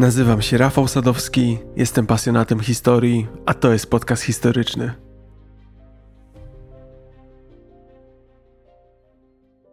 [0.00, 4.92] Nazywam się Rafał Sadowski, jestem pasjonatem historii, a to jest podcast historyczny.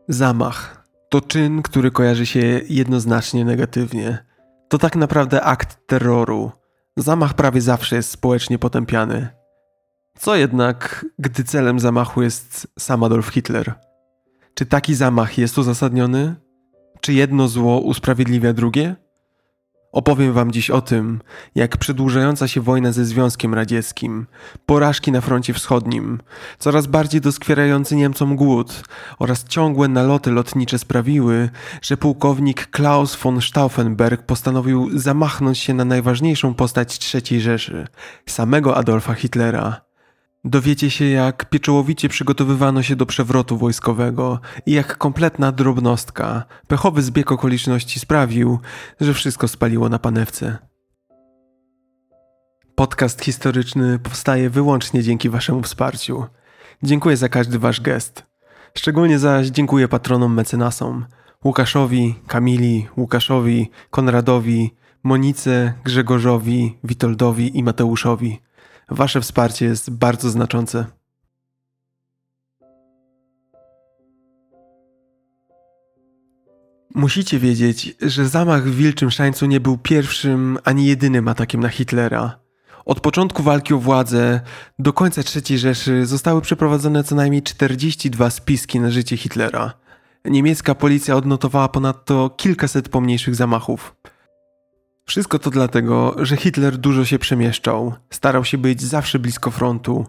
[0.08, 4.26] Zamach to czyn, który kojarzy się jednoznacznie negatywnie.
[4.70, 6.52] To tak naprawdę akt terroru.
[6.98, 9.30] Zamach prawie zawsze jest społecznie potępiany.
[10.18, 13.74] Co jednak, gdy celem zamachu jest sam Adolf Hitler?
[14.54, 16.36] Czy taki zamach jest uzasadniony?
[17.02, 19.07] Czy jedno zło usprawiedliwia drugie?
[19.98, 21.22] Opowiem Wam dziś o tym,
[21.56, 24.26] jak przedłużająca się wojna ze Związkiem Radzieckim,
[24.66, 26.20] porażki na froncie wschodnim,
[26.60, 28.84] coraz bardziej doskwierający Niemcom głód
[29.20, 31.50] oraz ciągłe naloty lotnicze sprawiły,
[31.82, 37.88] że pułkownik Klaus von Stauffenberg postanowił zamachnąć się na najważniejszą postać III Rzeszy,
[38.26, 39.87] samego Adolfa Hitlera.
[40.50, 47.32] Dowiecie się, jak pieczołowicie przygotowywano się do przewrotu wojskowego i jak kompletna drobnostka, pechowy zbieg
[47.32, 48.60] okoliczności sprawił,
[49.00, 50.58] że wszystko spaliło na panewce.
[52.76, 56.26] Podcast historyczny powstaje wyłącznie dzięki Waszemu wsparciu.
[56.84, 58.26] Dziękuję za każdy Wasz gest.
[58.74, 61.06] Szczególnie zaś dziękuję patronom mecenasom
[61.46, 64.72] Łukaszowi, Kamili, Łukaszowi, Konradowi,
[65.04, 68.47] Monice, Grzegorzowi, Witoldowi i Mateuszowi.
[68.90, 70.86] Wasze wsparcie jest bardzo znaczące.
[76.96, 82.40] Musicie wiedzieć, że zamach w Wilczym Szańcu nie był pierwszym ani jedynym atakiem na Hitlera.
[82.86, 84.42] Od początku walki o władzę
[84.80, 89.74] do końca III Rzeszy zostały przeprowadzone co najmniej 42 spiski na życie Hitlera.
[90.26, 93.96] Niemiecka policja odnotowała ponadto kilkaset pomniejszych zamachów.
[95.08, 100.06] Wszystko to dlatego, że Hitler dużo się przemieszczał, starał się być zawsze blisko frontu.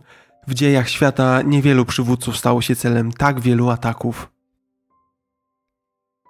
[0.47, 4.31] W dziejach świata niewielu przywódców stało się celem tak wielu ataków.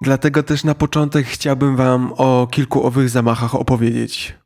[0.02, 4.38] Dlatego też na początek chciałbym Wam o kilku owych zamachach opowiedzieć.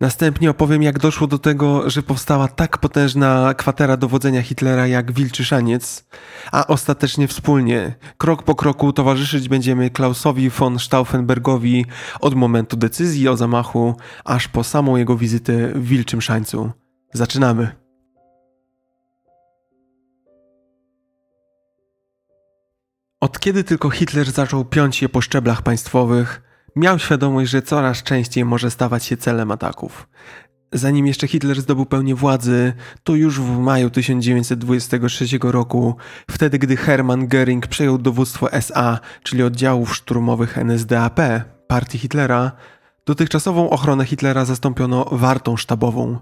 [0.00, 5.44] Następnie opowiem, jak doszło do tego, że powstała tak potężna kwatera dowodzenia Hitlera jak Wilczy
[5.44, 6.06] Szaniec,
[6.52, 11.86] a ostatecznie wspólnie, krok po kroku towarzyszyć będziemy Klausowi von Stauffenbergowi
[12.20, 13.94] od momentu decyzji o zamachu,
[14.24, 16.72] aż po samą jego wizytę w Wilczym Szańcu.
[17.12, 17.70] Zaczynamy.
[23.20, 28.44] Od kiedy tylko Hitler zaczął piąć się po szczeblach państwowych, Miał świadomość, że coraz częściej
[28.44, 30.08] może stawać się celem ataków.
[30.72, 32.72] Zanim jeszcze Hitler zdobył pełnię władzy,
[33.04, 35.96] to już w maju 1923 roku,
[36.30, 41.20] wtedy gdy Hermann Göring przejął dowództwo SA, czyli oddziałów szturmowych NSDAP,
[41.66, 42.52] partii Hitlera,
[43.06, 46.18] dotychczasową ochronę Hitlera zastąpiono wartą sztabową.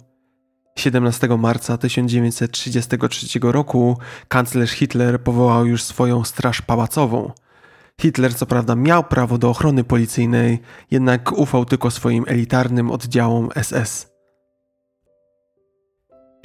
[0.78, 3.98] 17 marca 1933 roku
[4.28, 7.30] kanclerz Hitler powołał już swoją straż pałacową–
[8.00, 10.58] Hitler co prawda miał prawo do ochrony policyjnej,
[10.90, 14.08] jednak ufał tylko swoim elitarnym oddziałom SS.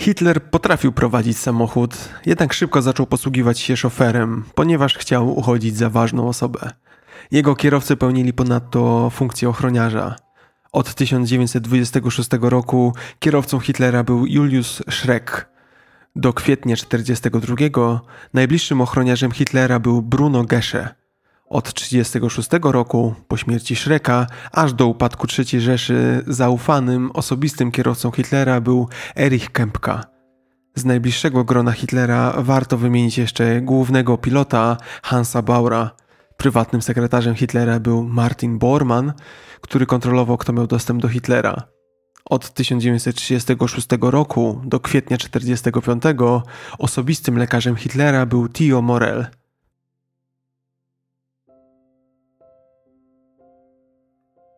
[0.02, 6.28] Hitler potrafił prowadzić samochód, jednak szybko zaczął posługiwać się szoferem, ponieważ chciał uchodzić za ważną
[6.28, 6.70] osobę.
[7.32, 10.16] Jego kierowcy pełnili ponadto funkcję ochroniarza.
[10.72, 15.46] Od 1926 roku kierowcą Hitlera był Julius Schreck.
[16.16, 18.02] Do kwietnia 1942
[18.34, 21.03] najbliższym ochroniarzem Hitlera był Bruno Gesche.
[21.54, 28.62] Od 1936 roku, po śmierci Szreka, aż do upadku III Rzeszy, zaufanym, osobistym kierowcą Hitlera
[28.62, 28.88] był
[29.18, 30.04] Erich Kempka.
[30.76, 35.92] Z najbliższego grona Hitlera warto wymienić jeszcze głównego pilota Hansa Baura.
[36.38, 39.14] Prywatnym sekretarzem Hitlera był Martin Bormann,
[39.62, 41.64] który kontrolował, kto miał dostęp do Hitlera.
[42.26, 46.04] Od 1936 roku do kwietnia 1945
[46.78, 49.26] osobistym lekarzem Hitlera był Theo Morel.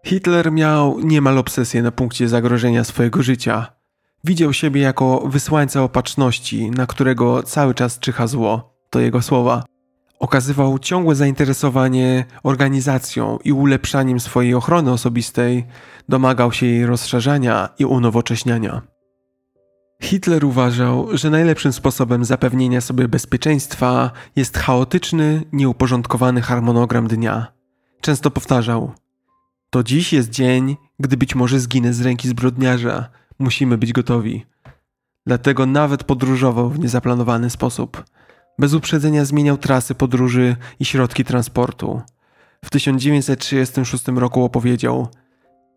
[0.05, 3.67] Hitler miał niemal obsesję na punkcie zagrożenia swojego życia.
[4.23, 8.75] Widział siebie jako wysłańca opatrzności, na którego cały czas czyha zło.
[8.89, 9.63] To jego słowa.
[10.19, 15.65] Okazywał ciągłe zainteresowanie organizacją i ulepszaniem swojej ochrony osobistej,
[16.09, 18.81] domagał się jej rozszerzania i unowocześniania.
[20.01, 27.47] Hitler uważał, że najlepszym sposobem zapewnienia sobie bezpieczeństwa jest chaotyczny, nieuporządkowany harmonogram dnia.
[28.01, 28.91] Często powtarzał:
[29.69, 33.09] to dziś jest dzień, gdy być może zginę z ręki zbrodniarza.
[33.39, 34.45] Musimy być gotowi.
[35.25, 38.03] Dlatego nawet podróżował w niezaplanowany sposób.
[38.59, 42.01] Bez uprzedzenia zmieniał trasy podróży i środki transportu.
[42.65, 45.07] W 1936 roku opowiedział: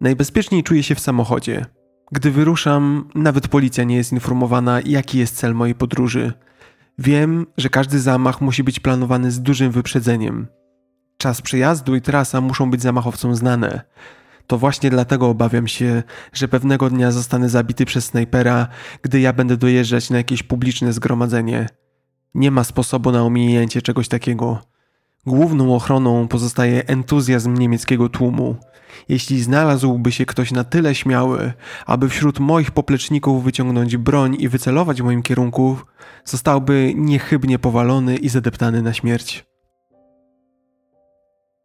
[0.00, 1.66] Najbezpieczniej czuję się w samochodzie.
[2.12, 6.32] Gdy wyruszam, nawet policja nie jest informowana, jaki jest cel mojej podróży.
[6.98, 10.46] Wiem, że każdy zamach musi być planowany z dużym wyprzedzeniem.
[11.18, 13.80] Czas przejazdu i trasa muszą być zamachowcom znane.
[14.46, 18.68] To właśnie dlatego obawiam się, że pewnego dnia zostanę zabity przez snajpera,
[19.02, 21.68] gdy ja będę dojeżdżać na jakieś publiczne zgromadzenie.
[22.34, 24.58] Nie ma sposobu na ominięcie czegoś takiego.
[25.26, 28.56] Główną ochroną pozostaje entuzjazm niemieckiego tłumu.
[29.08, 31.52] Jeśli znalazłby się ktoś na tyle śmiały,
[31.86, 35.76] aby wśród moich popleczników wyciągnąć broń i wycelować w moim kierunku,
[36.24, 39.48] zostałby niechybnie powalony i zadeptany na śmierć.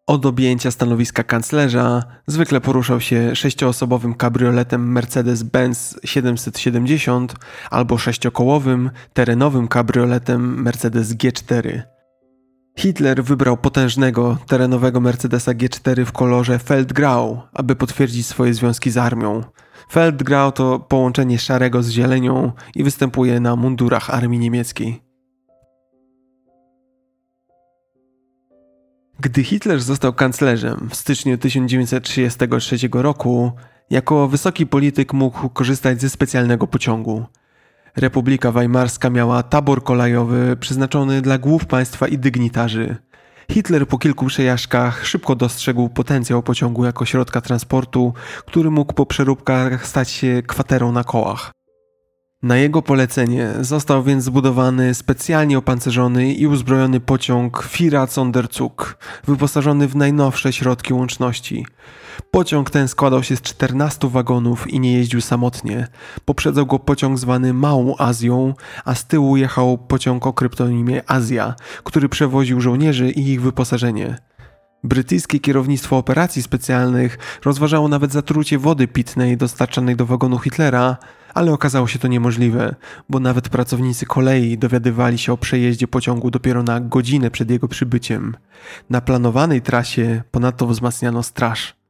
[0.08, 7.36] Od objęcia stanowiska kanclerza zwykle poruszał się sześcioosobowym kabrioletem Mercedes-Benz 770
[7.72, 11.82] albo sześciokołowym, terenowym kabrioletem Mercedes G4.
[12.80, 19.44] Hitler wybrał potężnego, terenowego Mercedesa G4 w kolorze Feldgrau, aby potwierdzić swoje związki z armią.
[19.92, 25.13] Feldgrau to połączenie szarego z zielenią i występuje na mundurach armii niemieckiej.
[29.24, 33.52] Gdy Hitler został kanclerzem w styczniu 1933 roku,
[33.90, 37.26] jako wysoki polityk mógł korzystać ze specjalnego pociągu.
[37.96, 42.96] Republika Weimarska miała tabor kolejowy przeznaczony dla głów państwa i dygnitarzy.
[43.52, 48.14] Hitler po kilku przejażdżkach szybko dostrzegł potencjał pociągu jako środka transportu,
[48.46, 51.52] który mógł po przeróbkach stać się kwaterą na kołach.
[52.44, 58.98] Na jego polecenie został więc zbudowany specjalnie opancerzony i uzbrojony pociąg Fira Sonderzug,
[59.28, 61.66] wyposażony w najnowsze środki łączności.
[62.32, 65.88] Pociąg ten składał się z 14 wagonów i nie jeździł samotnie.
[66.26, 68.54] Poprzedzał go pociąg zwany Małą Azją,
[68.86, 74.18] a z tyłu jechał pociąg o kryptonimie Azja, który przewoził żołnierzy i ich wyposażenie.
[74.84, 80.98] Brytyjskie kierownictwo operacji specjalnych rozważało nawet zatrucie wody pitnej dostarczanej do wagonu Hitlera,
[81.34, 82.76] ale okazało się to niemożliwe,
[83.10, 88.36] bo nawet pracownicy kolei dowiadywali się o przejeździe pociągu dopiero na godzinę przed jego przybyciem.
[88.90, 91.83] Na planowanej trasie ponadto wzmacniano straż.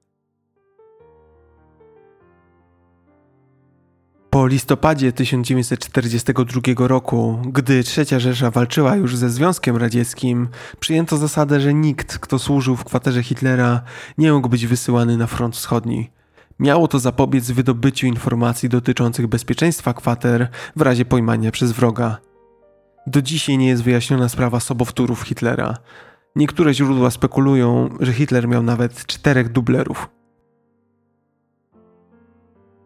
[4.33, 10.47] Po listopadzie 1942 roku, gdy Trzecia Rzesza walczyła już ze Związkiem Radzieckim,
[10.80, 13.81] przyjęto zasadę, że nikt, kto służył w kwaterze Hitlera,
[14.18, 16.09] nie mógł być wysyłany na front wschodni.
[16.59, 22.18] Miało to zapobiec wydobyciu informacji dotyczących bezpieczeństwa kwater w razie pojmania przez wroga.
[23.07, 25.77] Do dzisiaj nie jest wyjaśniona sprawa sobowtórów Hitlera.
[26.36, 30.09] Niektóre źródła spekulują, że Hitler miał nawet czterech dublerów.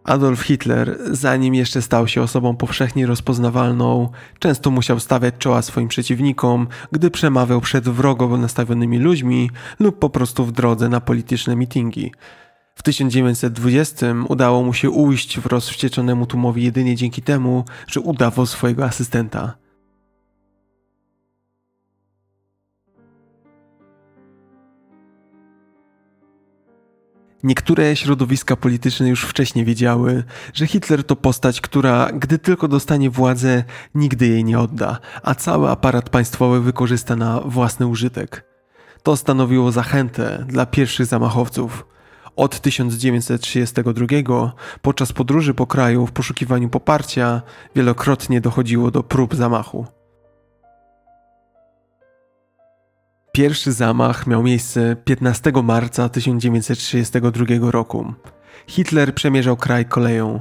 [0.08, 4.10] Adolf Hitler, zanim jeszcze stał się osobą powszechnie rozpoznawalną,
[4.40, 9.50] często musiał stawiać czoła swoim przeciwnikom, gdy przemawiał przed wrogo nastawionymi ludźmi
[9.80, 12.12] lub po prostu w drodze na polityczne mitingi.
[12.76, 18.86] W 1920 udało mu się ujść w rozwścieczonemu tłumowi jedynie dzięki temu, że udawał swojego
[18.86, 19.67] asystenta.
[27.44, 30.24] Niektóre środowiska polityczne już wcześniej wiedziały,
[30.54, 33.64] że Hitler to postać, która, gdy tylko dostanie władzę,
[33.96, 38.46] nigdy jej nie odda, a cały aparat państwowy wykorzysta na własny użytek.
[39.04, 41.86] To stanowiło zachętę dla pierwszych zamachowców.
[42.36, 44.52] Od 1932
[44.82, 47.42] podczas podróży po kraju w poszukiwaniu poparcia
[47.76, 49.97] wielokrotnie dochodziło do prób zamachu.
[53.38, 58.14] Pierwszy zamach miał miejsce 15 marca 1932 roku.
[58.68, 60.40] Hitler przemierzał kraj koleją.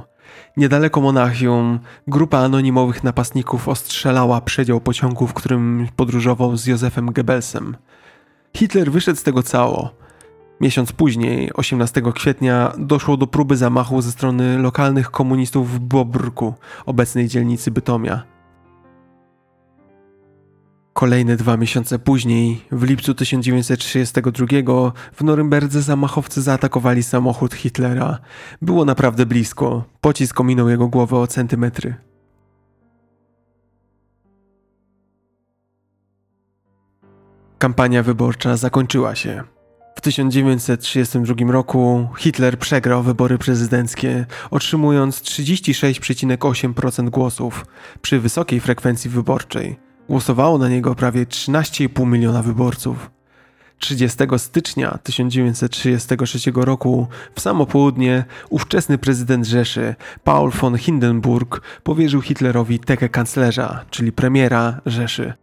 [0.57, 7.77] Niedaleko Monachium grupa anonimowych napastników ostrzelała przedział pociągu, w którym podróżował z Józefem Goebbelsem.
[8.55, 9.93] Hitler wyszedł z tego cało.
[10.61, 16.53] Miesiąc później, 18 kwietnia, doszło do próby zamachu ze strony lokalnych komunistów w Bobrku,
[16.85, 18.36] obecnej dzielnicy Bytomia.
[20.97, 28.19] Kolejne dwa miesiące później, w lipcu 1932, w Norymberdze zamachowcy zaatakowali samochód Hitlera.
[28.61, 29.83] Było naprawdę blisko.
[30.01, 31.95] Pocisk ominął jego głowę o centymetry.
[37.57, 39.43] Kampania wyborcza zakończyła się.
[39.95, 47.65] W 1932 roku Hitler przegrał wybory prezydenckie, otrzymując 36,8% głosów
[48.01, 49.86] przy wysokiej frekwencji wyborczej.
[50.09, 53.11] Głosowało na niego prawie 13,5 miliona wyborców.
[53.79, 62.79] 30 stycznia 1933 roku, w samo południe, ówczesny prezydent Rzeszy, Paul von Hindenburg, powierzył Hitlerowi
[62.79, 65.33] tekę kanclerza, czyli premiera Rzeszy.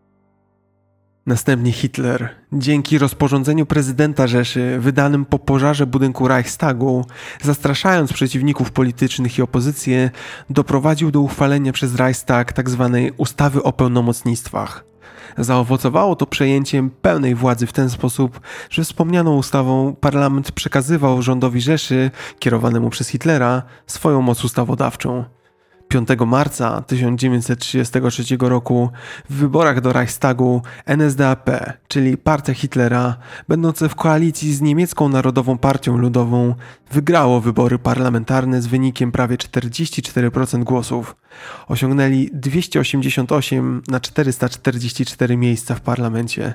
[1.26, 7.04] Następnie Hitler, dzięki rozporządzeniu prezydenta Rzeszy wydanym po pożarze budynku Reichstagu,
[7.42, 10.10] zastraszając przeciwników politycznych i opozycję,
[10.50, 12.90] doprowadził do uchwalenia przez Reichstag tzw.
[12.92, 14.84] Tak ustawy o pełnomocnictwach.
[15.38, 18.40] Zaowocowało to przejęciem pełnej władzy w ten sposób,
[18.70, 25.24] że wspomnianą ustawą parlament przekazywał rządowi Rzeszy, kierowanemu przez Hitlera, swoją moc ustawodawczą.
[25.94, 28.90] 5 marca 1933 roku
[29.30, 31.50] w wyborach do Reichstagu NSDAP,
[31.88, 33.16] czyli partia Hitlera,
[33.48, 36.54] będące w koalicji z niemiecką Narodową Partią Ludową,
[36.90, 41.16] wygrało wybory parlamentarne z wynikiem prawie 44% głosów.
[41.68, 46.54] Osiągnęli 288 na 444 miejsca w parlamencie.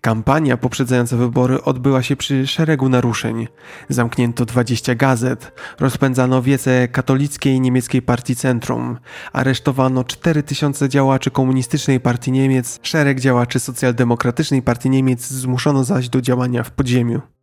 [0.00, 3.48] Kampania poprzedzająca wybory odbyła się przy szeregu naruszeń.
[3.88, 8.98] Zamknięto 20 gazet, rozpędzano wiece katolickiej niemieckiej partii Centrum,
[9.32, 16.62] aresztowano 4000 działaczy komunistycznej partii Niemiec, szereg działaczy socjaldemokratycznej partii Niemiec zmuszono zaś do działania
[16.62, 17.37] w podziemiu.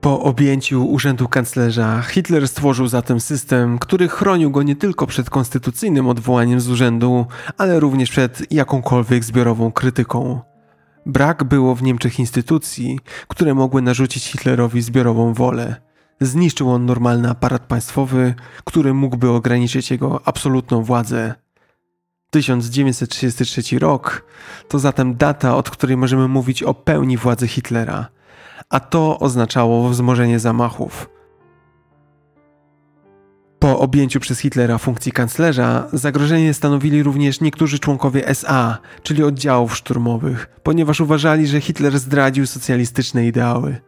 [0.00, 6.08] Po objęciu urzędu kanclerza Hitler stworzył zatem system, który chronił go nie tylko przed konstytucyjnym
[6.08, 7.26] odwołaniem z urzędu,
[7.56, 10.40] ale również przed jakąkolwiek zbiorową krytyką.
[11.06, 15.76] Brak było w Niemczech instytucji, które mogły narzucić Hitlerowi zbiorową wolę.
[16.20, 21.34] Zniszczył on normalny aparat państwowy, który mógłby ograniczyć jego absolutną władzę.
[22.30, 24.24] 1933 rok
[24.68, 28.06] to zatem data, od której możemy mówić o pełni władzy Hitlera–
[28.70, 31.10] a to oznaczało wzmożenie zamachów.
[33.58, 40.60] Po objęciu przez Hitlera funkcji kanclerza, zagrożenie stanowili również niektórzy członkowie SA, czyli oddziałów szturmowych,
[40.62, 43.80] ponieważ uważali, że Hitler zdradził socjalistyczne ideały.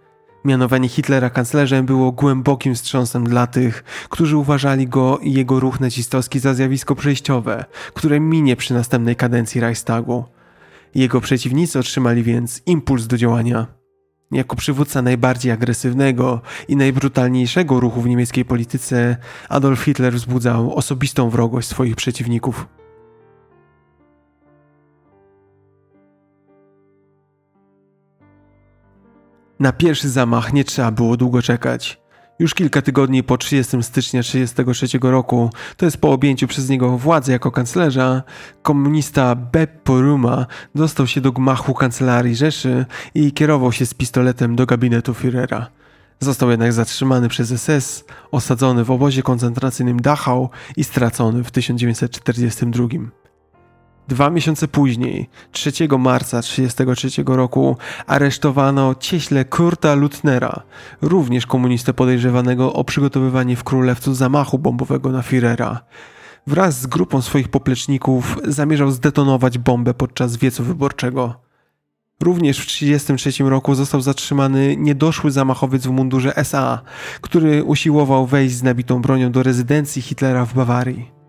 [0.45, 6.39] Mianowanie Hitlera kanclerzem było głębokim wstrząsem dla tych, którzy uważali go i jego ruch nazistowski
[6.39, 10.25] za zjawisko przejściowe, które minie przy następnej kadencji Reichstagu.
[10.95, 13.80] Jego przeciwnicy otrzymali więc impuls do działania.
[14.33, 19.17] Jako przywódca najbardziej agresywnego i najbrutalniejszego ruchu w niemieckiej polityce,
[19.49, 22.67] Adolf Hitler wzbudzał osobistą wrogość swoich przeciwników.
[29.59, 32.01] Na pierwszy zamach nie trzeba było długo czekać.
[32.41, 37.33] Już kilka tygodni po 30 stycznia 1933 roku, to jest po objęciu przez niego władzy
[37.33, 38.23] jako kanclerza,
[38.63, 44.67] komunista Beppo Ruma dostał się do gmachu kancelarii Rzeszy i kierował się z pistoletem do
[44.67, 45.67] gabinetu Führera.
[46.21, 53.30] Został jednak zatrzymany przez SS, osadzony w obozie koncentracyjnym Dachau i stracony w 1942.
[54.11, 57.77] Dwa miesiące później, 3 marca 1933 roku,
[58.07, 60.63] aresztowano cieśle Kurta Lutnera,
[61.03, 65.77] również komunistę podejrzewanego o przygotowywanie w Królewcu zamachu bombowego na Führera.
[66.47, 71.35] Wraz z grupą swoich popleczników zamierzał zdetonować bombę podczas wiecu wyborczego.
[72.21, 76.83] Również w 1933 roku został zatrzymany niedoszły zamachowiec w mundurze SA,
[77.21, 81.20] który usiłował wejść z nabitą bronią do rezydencji Hitlera w Bawarii.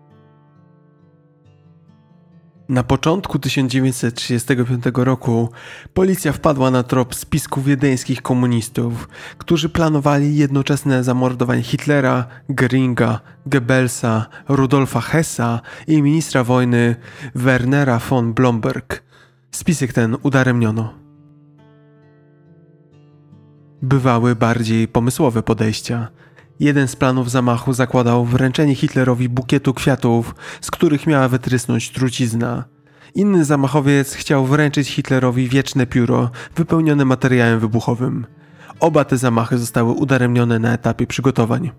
[2.68, 5.50] Na początku 1935 roku
[5.94, 15.00] policja wpadła na trop spisku wiedeńskich komunistów, którzy planowali jednoczesne zamordowanie Hitlera, Geringa, Goebbelsa, Rudolfa
[15.00, 16.96] Hessa i ministra wojny
[17.34, 19.02] Wernera von Blomberg.
[19.50, 20.94] Spisek ten udaremniono.
[23.82, 26.08] Bywały bardziej pomysłowe podejścia–
[26.60, 32.64] Jeden z planów zamachu zakładał wręczenie Hitlerowi bukietu kwiatów, z których miała wytrysnąć trucizna.
[33.14, 38.26] Inny zamachowiec chciał wręczyć Hitlerowi wieczne pióro wypełnione materiałem wybuchowym.
[38.80, 41.70] Oba te zamachy zostały udaremnione na etapie przygotowań.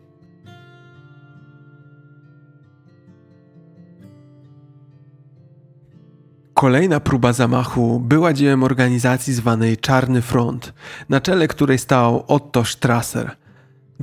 [6.53, 10.73] Kolejna próba zamachu była dziełem organizacji zwanej Czarny Front,
[11.09, 13.35] na czele której stał Otto Strasser–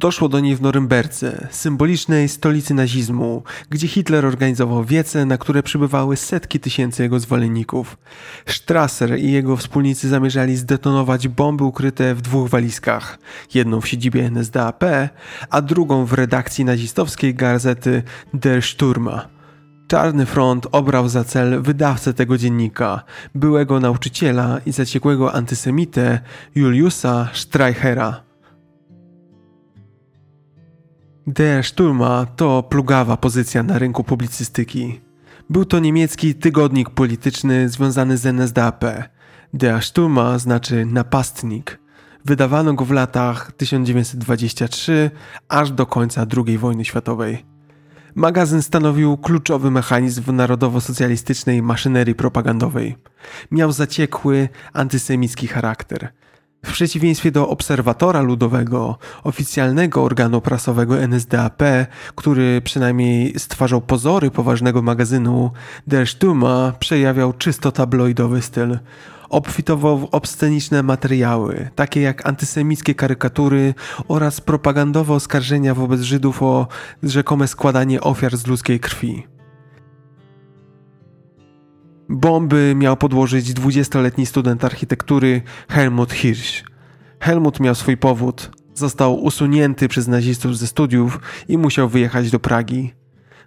[0.00, 6.16] Doszło do niej w Norymberce, symbolicznej stolicy nazizmu, gdzie Hitler organizował wiece, na które przybywały
[6.16, 7.99] setki tysięcy jego zwolenników.
[8.47, 13.19] Strasser i jego wspólnicy zamierzali zdetonować bomby ukryte w dwóch walizkach,
[13.54, 14.85] jedną w siedzibie NSDAP,
[15.50, 18.02] a drugą w redakcji nazistowskiej gazety
[18.35, 19.28] Der Sturma.
[19.88, 23.02] Czarny Front obrał za cel wydawcę tego dziennika,
[23.35, 26.21] byłego nauczyciela i zaciekłego antysemitę
[26.54, 28.29] Juliusa Streichera.
[31.32, 35.00] Der Sturma to plugawa pozycja na rynku publicystyki.
[35.50, 38.84] Był to niemiecki tygodnik polityczny związany z NSDAP.
[39.54, 41.78] Der Sturma znaczy napastnik.
[42.25, 45.10] Wydawano go w latach 1923
[45.49, 47.44] aż do końca II wojny światowej.
[48.14, 52.96] Magazyn stanowił kluczowy mechanizm w narodowo-socjalistycznej maszynerii propagandowej.
[53.50, 56.08] Miał zaciekły, antysemicki charakter–
[56.64, 61.62] W przeciwieństwie do obserwatora ludowego, oficjalnego organu prasowego NSDAP,
[62.14, 65.50] który przynajmniej stwarzał pozory poważnego magazynu,
[65.86, 68.78] Der Stuma przejawiał czysto tabloidowy styl.
[69.30, 73.74] Obfitował w obsceniczne materiały, takie jak antysemickie karykatury
[74.08, 76.66] oraz propagandowe oskarżenia wobec Żydów o
[77.02, 79.29] rzekome składanie ofiar z ludzkiej krwi.
[82.12, 86.64] Bomby miał podłożyć 20-letni student architektury Helmut Hirsch.
[87.20, 88.50] Helmut miał swój powód.
[88.74, 92.94] Został usunięty przez nazistów ze studiów i musiał wyjechać do Pragi.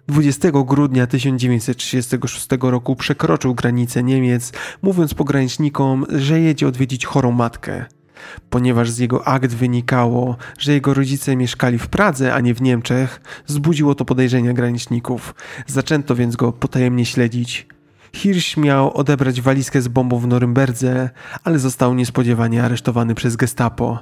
[0.08, 4.52] 20 grudnia 1936 roku przekroczył granicę Niemiec,
[4.82, 7.84] mówiąc pogranicznikom, że jedzie odwiedzić chorą matkę.
[8.50, 13.20] Ponieważ z jego akt wynikało, że jego rodzice mieszkali w Pradze, a nie w Niemczech,
[13.46, 15.34] zbudziło to podejrzenia graniczników.
[15.66, 17.66] Zaczęto więc go potajemnie śledzić.
[18.14, 21.10] Hirsch miał odebrać walizkę z bombą w Norymberdze,
[21.44, 23.98] ale został niespodziewanie aresztowany przez gestapo.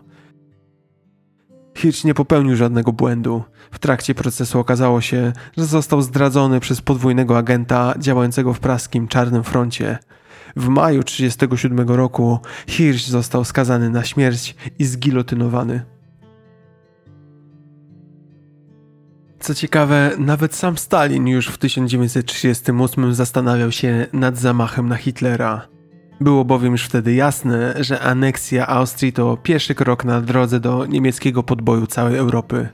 [1.76, 3.42] Hirsch nie popełnił żadnego błędu.
[3.71, 9.45] W trakcie procesu okazało się, że został zdradzony przez podwójnego agenta działającego w praskim Czarnym
[9.45, 9.99] Froncie.
[10.57, 15.83] W maju 1937 roku Hirsch został skazany na śmierć i zgilotynowany.
[19.43, 25.69] Co ciekawe, nawet sam Stalin już w 1938 zastanawiał się nad zamachem na Hitlera.
[26.21, 31.43] Było bowiem już wtedy jasne, że aneksja Austrii to pierwszy krok na drodze do niemieckiego
[31.43, 32.69] podboju całej Europy.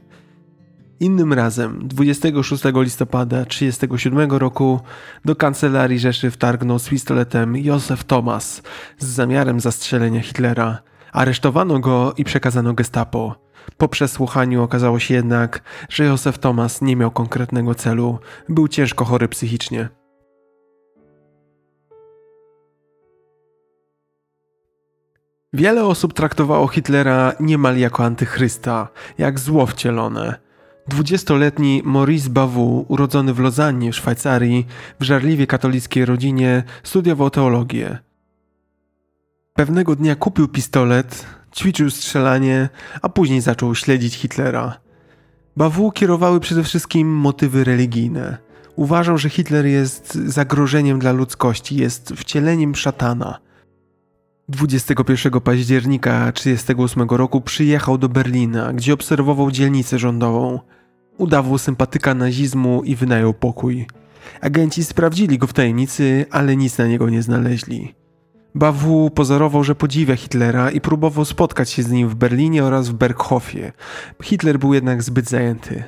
[1.00, 4.80] Innym razem, 26 listopada 1937 roku,
[5.24, 8.62] do kancelarii Rzeszy wtargnął z pistoletem Józef Thomas
[8.98, 10.78] z zamiarem zastrzelenia Hitlera.
[11.12, 13.47] Aresztowano go i przekazano gestapo.
[13.78, 18.18] Po przesłuchaniu okazało się jednak, że Józef Thomas nie miał konkretnego celu,
[18.48, 19.88] był ciężko chory psychicznie.
[25.52, 30.38] Wiele osób traktowało Hitlera niemal jako antychrysta, jak zło wcielone.
[30.88, 34.66] Dwudziestoletni Maurice Bawu, urodzony w Lozannie, Szwajcarii,
[35.00, 37.98] w żarliwie katolickiej rodzinie, studiował teologię.
[39.54, 42.68] Pewnego dnia kupił pistolet, ćwiczył strzelanie,
[43.02, 44.80] a później zaczął śledzić Hitlera.
[45.56, 48.38] Bawu kierowały przede wszystkim motywy religijne.
[48.76, 53.38] Uważał, że Hitler jest zagrożeniem dla ludzkości, jest wcieleniem szatana.
[54.48, 60.60] 21 października 1938 roku przyjechał do Berlina, gdzie obserwował dzielnicę rządową.
[61.16, 63.86] Udawał sympatyka nazizmu i wynajął pokój.
[64.40, 67.94] Agenci sprawdzili go w tajemnicy, ale nic na niego nie znaleźli.
[68.54, 72.92] Bawu pozorował, że podziwia Hitlera i próbował spotkać się z nim w Berlinie oraz w
[72.92, 73.72] Berghofie.
[74.22, 75.84] Hitler był jednak zbyt zajęty.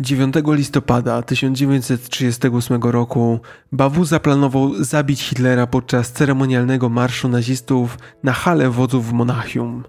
[0.00, 3.40] 9 listopada 1938 roku
[3.72, 9.84] Bawu zaplanował zabić Hitlera podczas ceremonialnego marszu nazistów na halę wodzów w Monachium.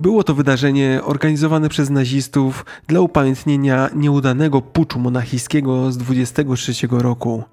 [0.00, 7.44] Było to wydarzenie organizowane przez nazistów dla upamiętnienia nieudanego puczu monachijskiego z 23 roku.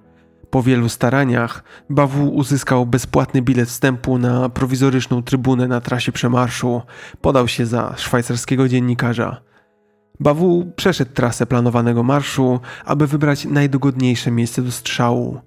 [0.49, 6.81] Po wielu staraniach Bawu uzyskał bezpłatny bilet wstępu na prowizoryczną trybunę na trasie przemarszu.
[7.21, 9.41] Podał się za szwajcarskiego dziennikarza.
[10.19, 15.41] Bawu przeszedł trasę planowanego marszu, aby wybrać najdogodniejsze miejsce do strzału.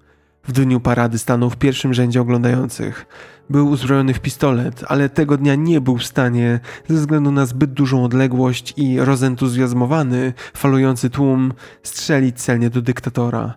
[0.45, 3.07] W dniu parady stanął w pierwszym rzędzie oglądających.
[3.51, 7.73] Był uzbrojony w pistolet, ale tego dnia nie był w stanie, ze względu na zbyt
[7.73, 13.55] dużą odległość i rozentuzjazmowany, falujący tłum, strzelić celnie do dyktatora.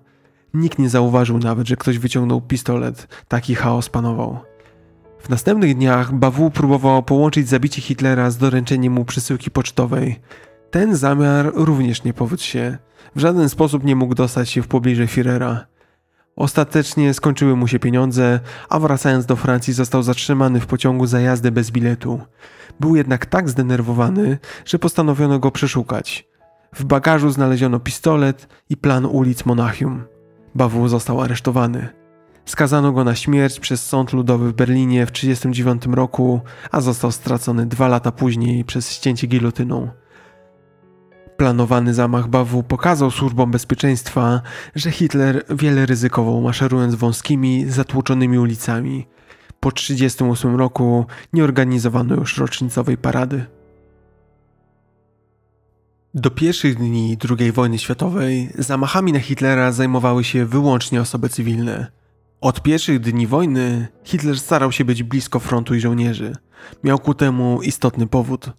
[0.54, 3.08] Nikt nie zauważył nawet, że ktoś wyciągnął pistolet.
[3.28, 4.40] Taki chaos panował.
[5.20, 10.20] W następnych dniach Bawu próbował połączyć zabicie Hitlera z doręczeniem mu przesyłki pocztowej.
[10.72, 12.78] Ten zamiar również nie powiódł się.
[13.16, 15.58] W żaden sposób nie mógł dostać się w pobliże Führera.
[16.36, 18.40] Ostatecznie skończyły mu się pieniądze,
[18.70, 22.22] a wracając do Francji został zatrzymany w pociągu za jazdę bez biletu.
[22.80, 26.28] Był jednak tak zdenerwowany, że postanowiono go przeszukać.
[26.76, 30.13] W bagażu znaleziono pistolet i plan ulic Monachium.
[30.56, 31.90] Bawu został aresztowany.
[32.46, 37.66] Skazano go na śmierć przez sąd ludowy w Berlinie w 1939 roku, a został stracony
[37.66, 39.90] dwa lata później przez ścięcie gilotyną.
[41.38, 44.42] Planowany zamach Bawu pokazał służbom bezpieczeństwa,
[44.76, 49.08] że Hitler wiele ryzykował maszerując wąskimi, zatłoczonymi ulicami.
[49.60, 53.46] Po 1938 roku nie organizowano już rocznicowej parady.
[56.16, 61.92] Do pierwszych dni II wojny światowej zamachami na Hitlera zajmowały się wyłącznie osoby cywilne.
[62.42, 66.36] Od pierwszych dni wojny Hitler starał się być blisko frontu i żołnierzy.
[66.84, 68.50] Miał ku temu istotny powód.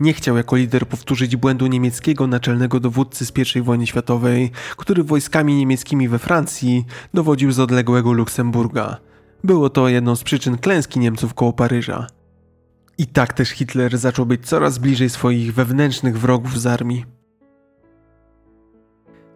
[0.00, 5.54] Nie chciał jako lider powtórzyć błędu niemieckiego naczelnego dowódcy z I wojny światowej, który wojskami
[5.54, 8.96] niemieckimi we Francji dowodził z odległego Luksemburga.
[9.44, 12.06] Było to jedną z przyczyn klęski Niemców koło Paryża.
[12.98, 17.04] I tak też Hitler zaczął być coraz bliżej swoich wewnętrznych wrogów z armii.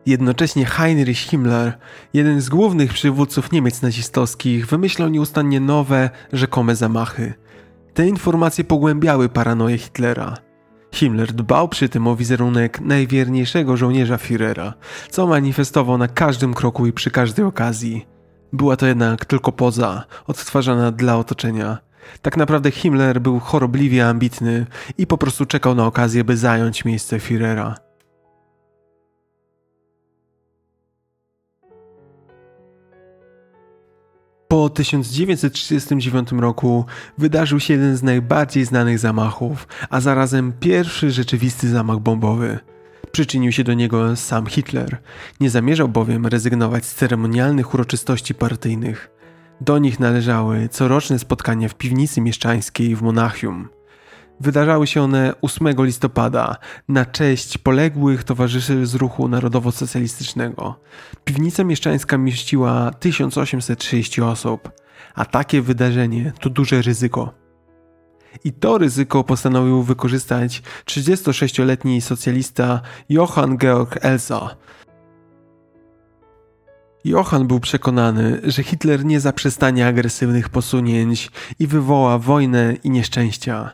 [0.07, 1.79] Jednocześnie Heinrich Himmler,
[2.15, 7.35] jeden z głównych przywódców Niemiec nazistowskich, wymyślał nieustannie nowe, rzekome zamachy.
[7.95, 10.37] Te informacje pogłębiały paranoję Hitlera.
[10.95, 14.73] Himmler dbał przy tym o wizerunek najwierniejszego żołnierza Führera,
[15.11, 18.07] co manifestował na każdym kroku i przy każdej okazji.
[18.53, 21.88] Była to jednak tylko poza, odtwarzana dla otoczenia.
[22.23, 24.67] Tak naprawdę Himmler był chorobliwie ambitny
[24.99, 27.75] i po prostu czekał na okazję, by zająć miejsce Führera.
[34.49, 36.85] Po 1939 roku
[37.19, 42.59] wydarzył się jeden z najbardziej znanych zamachów, a zarazem pierwszy rzeczywisty zamach bombowy.
[43.13, 44.99] Przyczynił się do niego sam Hitler.
[45.41, 49.18] Nie zamierzał bowiem rezygnować z ceremonialnych uroczystości partyjnych.
[49.61, 53.69] Do nich należały coroczne spotkania w piwnicy mieszczańskiej w Monachium.
[54.41, 56.57] Wydarzały się one 8 listopada
[56.89, 60.81] na cześć poległych towarzyszy z ruchu narodowo-socjalistycznego.
[61.25, 64.71] Piwnica mieszczańska mieściła 1830 osób,
[65.15, 67.35] a takie wydarzenie to duże ryzyko.
[68.45, 74.57] I to ryzyko postanowił wykorzystać 36-letni socjalista Johann Georg Elsa.
[77.05, 83.73] Johann był przekonany, że Hitler nie zaprzestanie agresywnych posunięć i wywoła wojnę i nieszczęścia.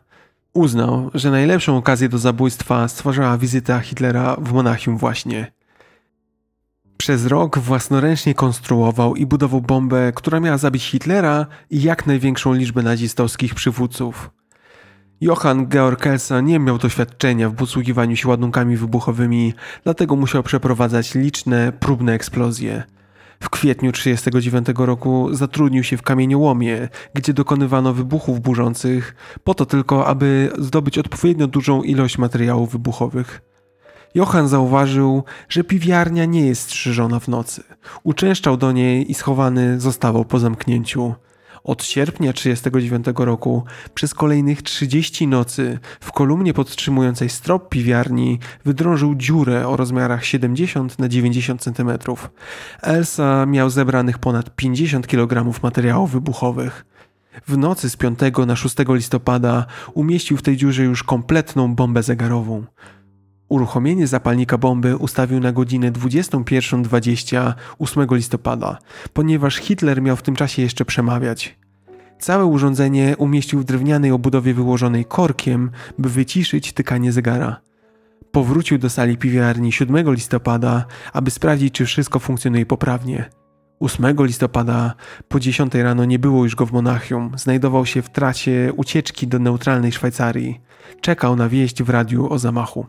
[0.53, 5.53] Uznał, że najlepszą okazję do zabójstwa stworzyła wizyta Hitlera w Monachium właśnie.
[6.97, 12.83] Przez rok własnoręcznie konstruował i budował bombę, która miała zabić Hitlera i jak największą liczbę
[12.83, 14.31] nazistowskich przywódców.
[15.21, 21.73] Johann Georg Kelsa nie miał doświadczenia w posługiwaniu się ładunkami wybuchowymi, dlatego musiał przeprowadzać liczne,
[21.73, 22.83] próbne eksplozje–
[23.41, 30.07] w kwietniu 1939 roku zatrudnił się w kamieniołomie, gdzie dokonywano wybuchów burzących, po to tylko,
[30.07, 33.43] aby zdobyć odpowiednio dużą ilość materiałów wybuchowych.
[34.15, 37.63] Johann zauważył, że piwiarnia nie jest strzyżona w nocy.
[38.03, 41.15] Uczęszczał do niej i schowany zostawał po zamknięciu.
[41.65, 49.69] Od sierpnia 1939 roku przez kolejnych 30 nocy w kolumnie podtrzymującej strop piwiarni wydrążył dziurę
[49.69, 51.91] o rozmiarach 70 na 90 cm.
[52.83, 56.85] Elsa miał zebranych ponad 50 kg materiałów wybuchowych.
[57.47, 62.65] W nocy z 5 na 6 listopada umieścił w tej dziurze już kompletną bombę zegarową.
[63.49, 68.79] Uruchomienie zapalnika bomby ustawił na godzinę 21.20 8 listopada,
[69.13, 71.57] ponieważ Hitler miał w tym czasie jeszcze przemawiać.
[72.19, 77.61] Całe urządzenie umieścił w drewnianej obudowie wyłożonej korkiem, by wyciszyć tykanie zegara.
[78.33, 83.31] Powrócił do sali piwiarni 7 listopada, aby sprawdzić, czy wszystko funkcjonuje poprawnie.
[83.81, 84.95] 8 listopada
[85.29, 87.33] po 10 rano nie było już go w Monachium.
[87.37, 90.61] Znajdował się w trasie ucieczki do neutralnej Szwajcarii.
[91.01, 92.87] Czekał na wieść w radiu o zamachu.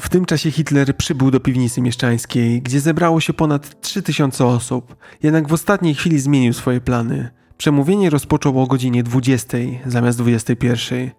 [0.00, 5.48] W tym czasie Hitler przybył do piwnicy mieszczańskiej, gdzie zebrało się ponad 3000 osób, jednak
[5.48, 7.30] w ostatniej chwili zmienił swoje plany.
[7.56, 11.10] Przemówienie rozpoczął o godzinie 20 zamiast 21.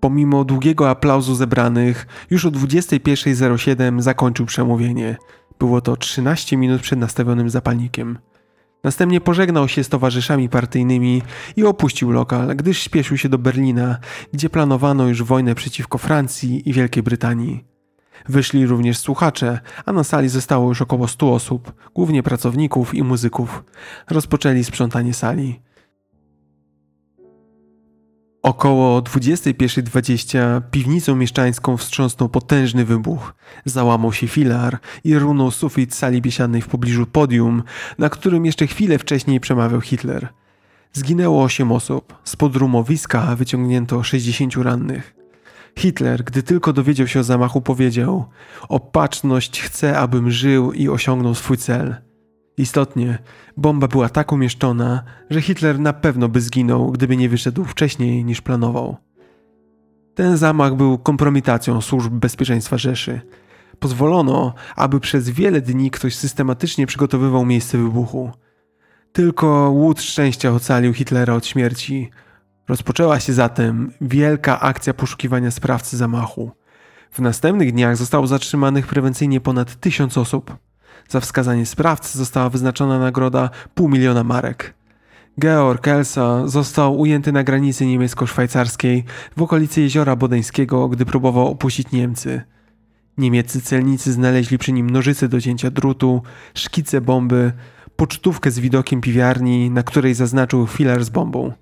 [0.00, 5.16] Pomimo długiego aplauzu zebranych, już o 21.07 zakończył przemówienie.
[5.58, 8.18] Było to 13 minut przed nastawionym zapalnikiem.
[8.86, 11.22] Następnie pożegnał się z towarzyszami partyjnymi
[11.56, 13.98] i opuścił lokal, gdyż śpieszył się do Berlina,
[14.32, 17.64] gdzie planowano już wojnę przeciwko Francji i Wielkiej Brytanii.
[18.28, 23.64] Wyszli również słuchacze, a na sali zostało już około 100 osób, głównie pracowników i muzyków.
[24.10, 25.60] Rozpoczęli sprzątanie sali.
[28.46, 33.34] Około 21.20 piwnicą mieszczańską wstrząsnął potężny wybuch.
[33.64, 37.62] Załamał się filar i runął sufit sali biesiadnej w pobliżu podium,
[37.98, 40.28] na którym jeszcze chwilę wcześniej przemawiał Hitler.
[40.92, 45.14] Zginęło 8 osób, spod rumowiska wyciągnięto 60 rannych.
[45.78, 48.24] Hitler, gdy tylko dowiedział się o zamachu, powiedział:
[48.68, 52.05] Opatrzność chce, abym żył i osiągnął swój cel.
[52.58, 53.18] Istotnie,
[53.56, 58.40] bomba była tak umieszczona, że Hitler na pewno by zginął, gdyby nie wyszedł wcześniej niż
[58.40, 58.96] planował.
[60.14, 63.20] Ten zamach był kompromitacją służb bezpieczeństwa Rzeszy.
[63.78, 68.30] Pozwolono, aby przez wiele dni ktoś systematycznie przygotowywał miejsce wybuchu.
[69.12, 72.10] Tylko łód szczęścia ocalił Hitlera od śmierci.
[72.68, 76.50] Rozpoczęła się zatem wielka akcja poszukiwania sprawcy zamachu.
[77.10, 80.56] W następnych dniach zostało zatrzymanych prewencyjnie ponad tysiąc osób.
[81.08, 84.74] Za wskazanie sprawcy została wyznaczona nagroda pół miliona marek.
[85.40, 89.04] Georg Elsa został ujęty na granicy niemiecko-szwajcarskiej
[89.36, 92.42] w okolicy jeziora Bodeńskiego, gdy próbował opuścić Niemcy.
[93.18, 96.22] Niemieccy celnicy znaleźli przy nim nożyce do cięcia drutu,
[96.54, 97.52] szkice bomby,
[97.96, 101.52] pocztówkę z widokiem piwiarni, na której zaznaczył filar z bombą.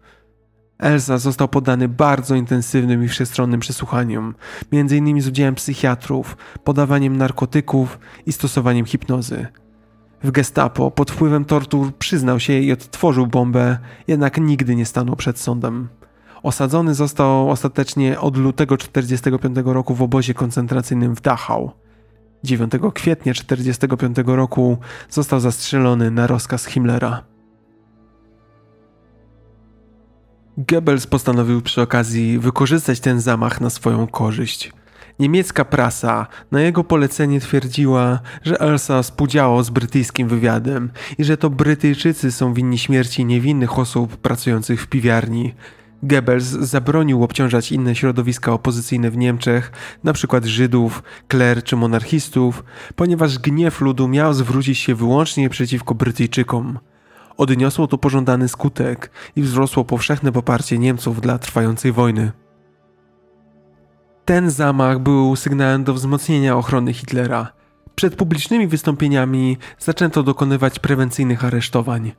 [0.79, 4.35] Elsa został poddany bardzo intensywnym i wszechstronnym przesłuchaniom,
[4.73, 5.23] m.in.
[5.23, 9.47] z udziałem psychiatrów, podawaniem narkotyków i stosowaniem hipnozy.
[10.25, 15.39] W gestapo pod wpływem tortur przyznał się i odtworzył bombę, jednak nigdy nie stanął przed
[15.39, 15.89] sądem.
[16.43, 21.73] Osadzony został ostatecznie od lutego 1945 roku w obozie koncentracyjnym w Dachau.
[22.45, 24.79] 9 kwietnia 1945 roku
[25.11, 27.34] został zastrzelony na rozkaz Himmlera.
[30.59, 34.73] Goebbels postanowił przy okazji wykorzystać ten zamach na swoją korzyść.
[35.19, 41.51] Niemiecka prasa na jego polecenie twierdziła, że Elsa współdziałał z brytyjskim wywiadem i że to
[41.51, 45.55] Brytyjczycy są winni śmierci niewinnych osób pracujących w piwiarni.
[46.03, 49.73] Goebbels zabronił obciążać inne środowiska opozycyjne w Niemczech,
[50.05, 50.41] np.
[50.45, 52.65] Żydów, kler czy monarchistów,
[52.97, 56.79] ponieważ gniew ludu miał zwrócić się wyłącznie przeciwko Brytyjczykom.
[57.37, 62.33] Odniosło to pożądany skutek i wzrosło powszechne poparcie Niemców dla trwającej wojny.
[64.25, 67.53] Ten zamach był sygnałem do wzmocnienia ochrony Hitlera.
[67.95, 72.13] Przed publicznymi wystąpieniami zaczęto dokonywać prewencyjnych aresztowań.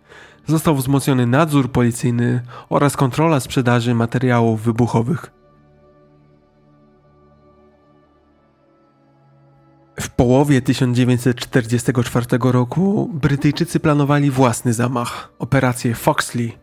[0.48, 5.32] Został wzmocniony nadzór policyjny oraz kontrola sprzedaży materiałów wybuchowych.
[10.00, 16.58] W połowie 1944 roku Brytyjczycy planowali własny zamach, operację Foxley.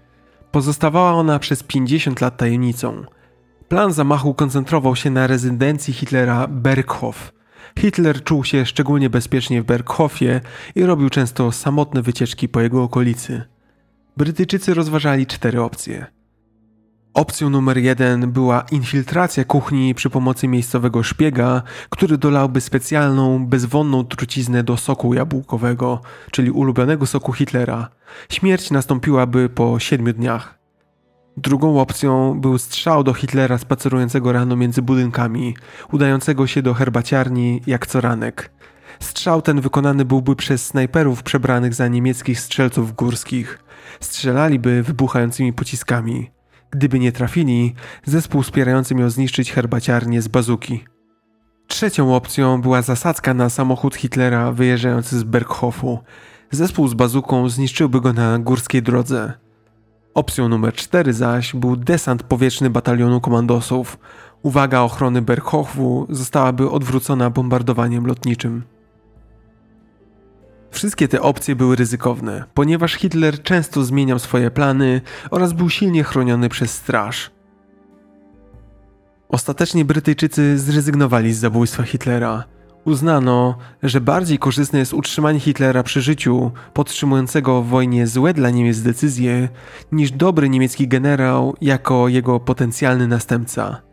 [0.50, 3.04] Pozostawała ona przez 50 lat tajemnicą.
[3.68, 7.32] Plan zamachu koncentrował się na rezydencji Hitlera Berghof.
[7.78, 10.40] Hitler czuł się szczególnie bezpiecznie w Berghofie
[10.74, 13.42] i robił często samotne wycieczki po jego okolicy.
[14.16, 16.06] Brytyjczycy rozważali cztery opcje.
[17.14, 24.64] Opcją numer jeden była infiltracja kuchni przy pomocy miejscowego szpiega, który dolałby specjalną, bezwonną truciznę
[24.64, 27.88] do soku jabłkowego, czyli ulubionego soku Hitlera.
[28.28, 30.58] Śmierć nastąpiłaby po siedmiu dniach.
[31.36, 35.56] Drugą opcją był strzał do Hitlera spacerującego rano między budynkami,
[35.92, 38.50] udającego się do herbaciarni jak co ranek.
[39.00, 43.58] Strzał ten wykonany byłby przez snajperów przebranych za niemieckich strzelców górskich.
[44.00, 46.30] Strzelaliby wybuchającymi pociskami.
[46.72, 50.84] Gdyby nie trafili, zespół wspierający miał zniszczyć herbaciarnię z bazuki.
[51.66, 55.98] Trzecią opcją była zasadzka na samochód Hitlera wyjeżdżający z Berghofu.
[56.50, 59.32] Zespół z bazuką zniszczyłby go na górskiej drodze.
[60.14, 63.98] Opcją numer 4 zaś był desant powietrzny batalionu komandosów.
[64.42, 68.62] Uwaga ochrony Berghofu zostałaby odwrócona bombardowaniem lotniczym.
[70.72, 76.48] Wszystkie te opcje były ryzykowne, ponieważ Hitler często zmieniał swoje plany oraz był silnie chroniony
[76.48, 77.30] przez straż.
[79.28, 82.44] Ostatecznie Brytyjczycy zrezygnowali z zabójstwa Hitlera.
[82.84, 88.80] Uznano, że bardziej korzystne jest utrzymanie Hitlera przy życiu, podtrzymującego w wojnie złe dla Niemiec
[88.80, 89.48] decyzje,
[89.92, 93.91] niż dobry niemiecki generał jako jego potencjalny następca.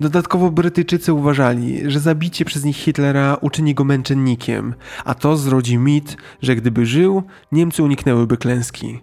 [0.00, 6.16] Dodatkowo Brytyjczycy uważali, że zabicie przez nich Hitlera uczyni go męczennikiem, a to zrodzi mit,
[6.42, 9.00] że gdyby żył, Niemcy uniknęłyby klęski.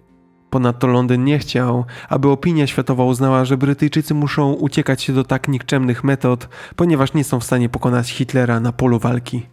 [0.50, 5.48] Ponadto Londyn nie chciał, aby opinia światowa uznała, że Brytyjczycy muszą uciekać się do tak
[5.48, 9.46] nikczemnych metod, ponieważ nie są w stanie pokonać Hitlera na polu walki.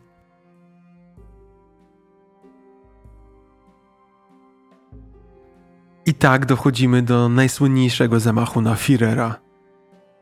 [6.05, 9.33] I tak dochodzimy do najsłynniejszego zamachu na Führera.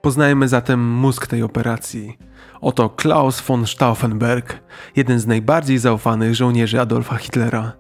[0.02, 2.18] Poznajemy zatem mózg tej operacji.
[2.62, 4.60] Oto Klaus von Stauffenberg,
[4.96, 7.72] jeden z najbardziej zaufanych żołnierzy Adolfa Hitlera.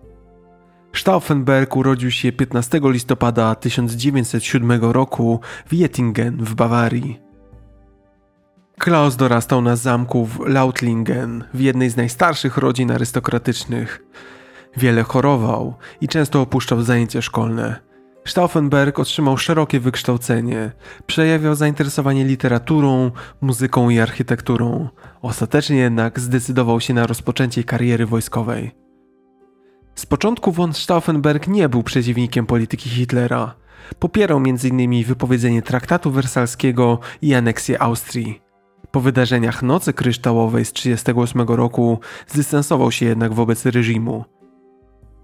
[0.93, 7.19] Stauffenberg urodził się 15 listopada 1907 roku w Jettingen w Bawarii.
[8.79, 14.01] Klaus dorastał na zamku w Lautlingen, w jednej z najstarszych rodzin arystokratycznych.
[14.77, 17.90] Wiele chorował i często opuszczał zajęcia szkolne.
[18.25, 20.71] Stauffenberg otrzymał szerokie wykształcenie,
[21.05, 24.89] przejawiał zainteresowanie literaturą, muzyką i architekturą.
[25.21, 28.71] Ostatecznie jednak zdecydował się na rozpoczęcie kariery wojskowej.
[29.95, 33.55] Z początku von Stauffenberg nie był przeciwnikiem polityki Hitlera.
[33.99, 35.03] Popierał m.in.
[35.03, 38.41] wypowiedzenie traktatu wersalskiego i aneksję Austrii.
[38.91, 44.25] Po wydarzeniach Nocy Kryształowej z 1938 roku zdystansował się jednak wobec reżimu.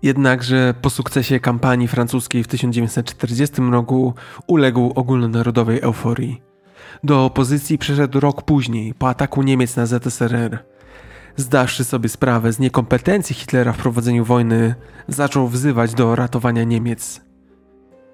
[0.02, 4.14] Jednakże po sukcesie kampanii francuskiej w 1940 roku
[4.48, 6.42] uległ ogólnonarodowej euforii.
[7.04, 10.64] Do opozycji przeszedł rok później, po ataku Niemiec na ZSRR.
[11.36, 14.76] Zdawszy sobie sprawę z niekompetencji Hitlera w prowadzeniu wojny,
[15.08, 17.27] zaczął wzywać do ratowania Niemiec.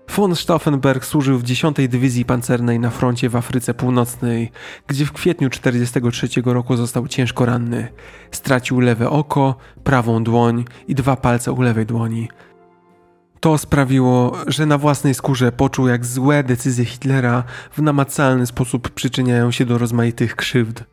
[0.09, 4.51] Von Stauffenberg służył w 10 Dywizji Pancernej na froncie w Afryce Północnej,
[4.87, 7.87] gdzie w kwietniu 1943 roku został ciężko ranny.
[8.31, 12.27] Stracił lewe oko, prawą dłoń i dwa palce u lewej dłoni.
[13.39, 19.51] To sprawiło, że na własnej skórze poczuł, jak złe decyzje Hitlera w namacalny sposób przyczyniają
[19.51, 20.83] się do rozmaitych krzywd.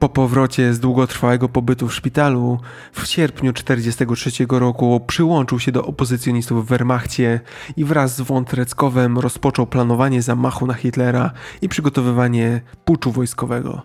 [0.00, 2.58] Po powrocie z długotrwałego pobytu w szpitalu
[2.92, 7.40] w sierpniu 1943 roku przyłączył się do opozycjonistów w Wehrmachcie
[7.76, 11.30] i wraz z von Treckowem rozpoczął planowanie zamachu na Hitlera
[11.62, 13.82] i przygotowywanie puczu wojskowego.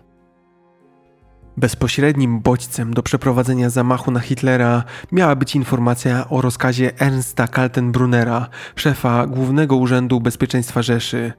[1.56, 9.26] Bezpośrednim bodźcem do przeprowadzenia zamachu na Hitlera miała być informacja o rozkazie Ernsta Kaltenbrunera, szefa
[9.26, 11.32] Głównego Urzędu Bezpieczeństwa Rzeszy.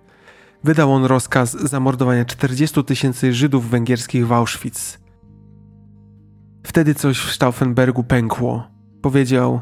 [0.63, 4.99] Wydał on rozkaz zamordowania 40 tysięcy Żydów węgierskich w Auschwitz.
[6.63, 8.67] Wtedy coś w Stauffenbergu pękło.
[9.01, 9.61] Powiedział: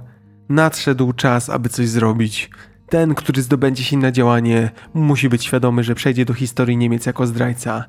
[0.50, 2.50] Nadszedł czas, aby coś zrobić.
[2.90, 7.28] Ten, który zdobędzie się na działanie, musi być świadomy, że przejdzie do historii Niemiec jako
[7.28, 7.86] zdrajca.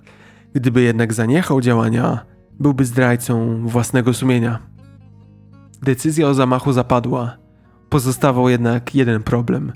[0.55, 2.27] Gdyby jednak zaniechał działania,
[2.61, 4.59] byłby zdrajcą własnego sumienia.
[5.83, 7.37] Decyzja o zamachu zapadła.
[7.88, 9.73] Pozostawał jednak jeden problem.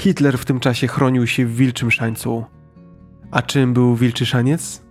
[0.00, 2.44] Hitler w tym czasie chronił się w wilczym szańcu.
[3.32, 4.82] A czym był wilczy szaniec?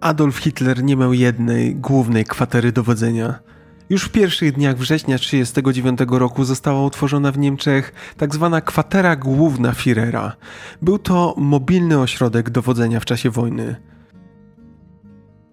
[0.00, 3.38] Adolf Hitler nie miał jednej głównej kwatery dowodzenia–
[3.92, 8.48] już w pierwszych dniach września 1939 roku została utworzona w Niemczech tzw.
[8.52, 10.32] Tak kwatera główna Führera.
[10.82, 13.76] Był to mobilny ośrodek dowodzenia w czasie wojny.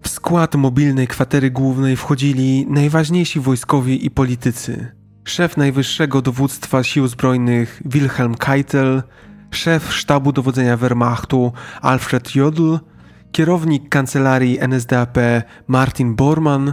[0.02, 4.99] W skład mobilnej kwatery głównej wchodzili najważniejsi wojskowi i politycy.
[5.30, 9.02] Szef najwyższego dowództwa sił zbrojnych Wilhelm Keitel,
[9.50, 12.76] szef sztabu dowodzenia Wehrmachtu Alfred Jodl,
[13.32, 15.18] kierownik kancelarii NSDAP
[15.66, 16.72] Martin Bormann,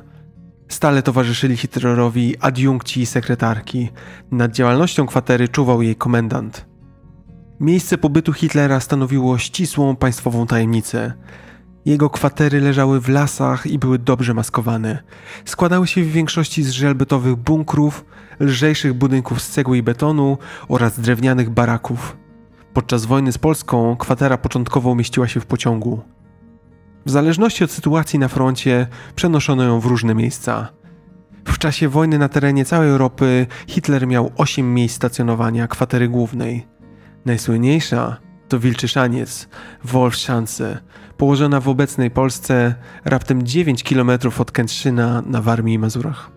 [0.67, 3.89] Stale towarzyszyli Hitlerowi adiunkci i sekretarki.
[4.31, 6.65] Nad działalnością kwatery czuwał jej komendant.
[7.59, 11.13] Miejsce pobytu Hitlera stanowiło ścisłą państwową tajemnicę.
[11.87, 15.03] Jego kwatery leżały w lasach i były dobrze maskowane.
[15.45, 18.05] Składały się w większości z żelbetowych bunkrów,
[18.39, 22.17] lżejszych budynków z cegły i betonu oraz drewnianych baraków.
[22.73, 26.01] Podczas wojny z Polską kwatera początkowo umieściła się w pociągu.
[27.05, 30.67] W zależności od sytuacji na froncie przenoszono ją w różne miejsca.
[31.45, 36.67] W czasie wojny na terenie całej Europy Hitler miał 8 miejsc stacjonowania kwatery głównej.
[37.25, 39.47] Najsłynniejsza to Wilczyszaniec,
[39.83, 40.79] Wolfschanze,
[41.17, 42.75] położona w obecnej Polsce
[43.05, 46.31] raptem 9 km od Kętrzyna na Warmii i Mazurach.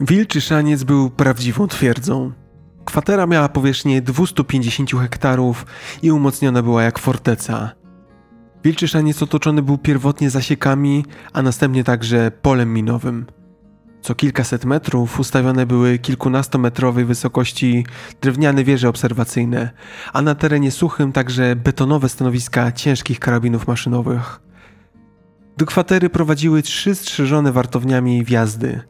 [0.00, 2.32] Wilczyszaniec był prawdziwą twierdzą.
[2.84, 5.66] Kwatera miała powierzchnię 250 hektarów
[6.02, 7.70] i umocniona była jak forteca–
[8.66, 13.26] Wilczy szaniec otoczony był pierwotnie zasiekami, a następnie także polem minowym.
[14.06, 17.86] Co kilkaset metrów ustawione były kilkunastometrowej wysokości
[18.20, 19.70] drewniane wieże obserwacyjne,
[20.12, 24.40] a na terenie suchym także betonowe stanowiska ciężkich karabinów maszynowych.
[25.56, 28.80] Do kwatery prowadziły trzy strzeżone wartowniami wjazdy.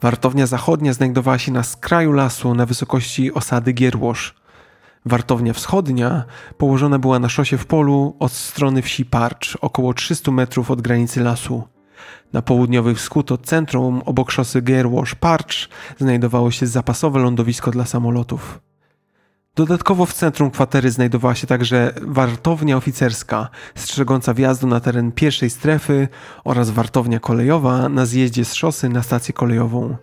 [0.00, 4.34] Wartownia zachodnia znajdowała się na skraju lasu na wysokości osady Gierłosz–
[5.06, 6.24] Wartownia wschodnia
[6.58, 11.20] położona była na szosie w polu od strony wsi Parcz, około 300 metrów od granicy
[11.20, 11.62] lasu.
[12.32, 18.60] Na południowy wschód od centrum, obok szosy Gerwash-Parcz, znajdowało się zapasowe lądowisko dla samolotów.
[19.54, 26.08] Dodatkowo w centrum kwatery znajdowała się także wartownia oficerska, strzegąca wjazdu na teren pierwszej strefy
[26.44, 29.96] oraz wartownia kolejowa na zjeździe z szosy na stację kolejową.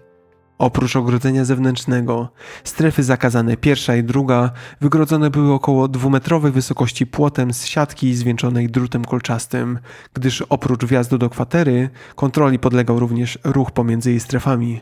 [0.59, 2.29] Oprócz ogrodzenia zewnętrznego,
[2.63, 9.05] strefy zakazane pierwsza i druga wygrodzone były około dwumetrowej wysokości płotem z siatki zwieńczonej drutem
[9.05, 9.79] kolczastym,
[10.13, 14.81] gdyż oprócz wjazdu do kwatery kontroli podlegał również ruch pomiędzy jej strefami.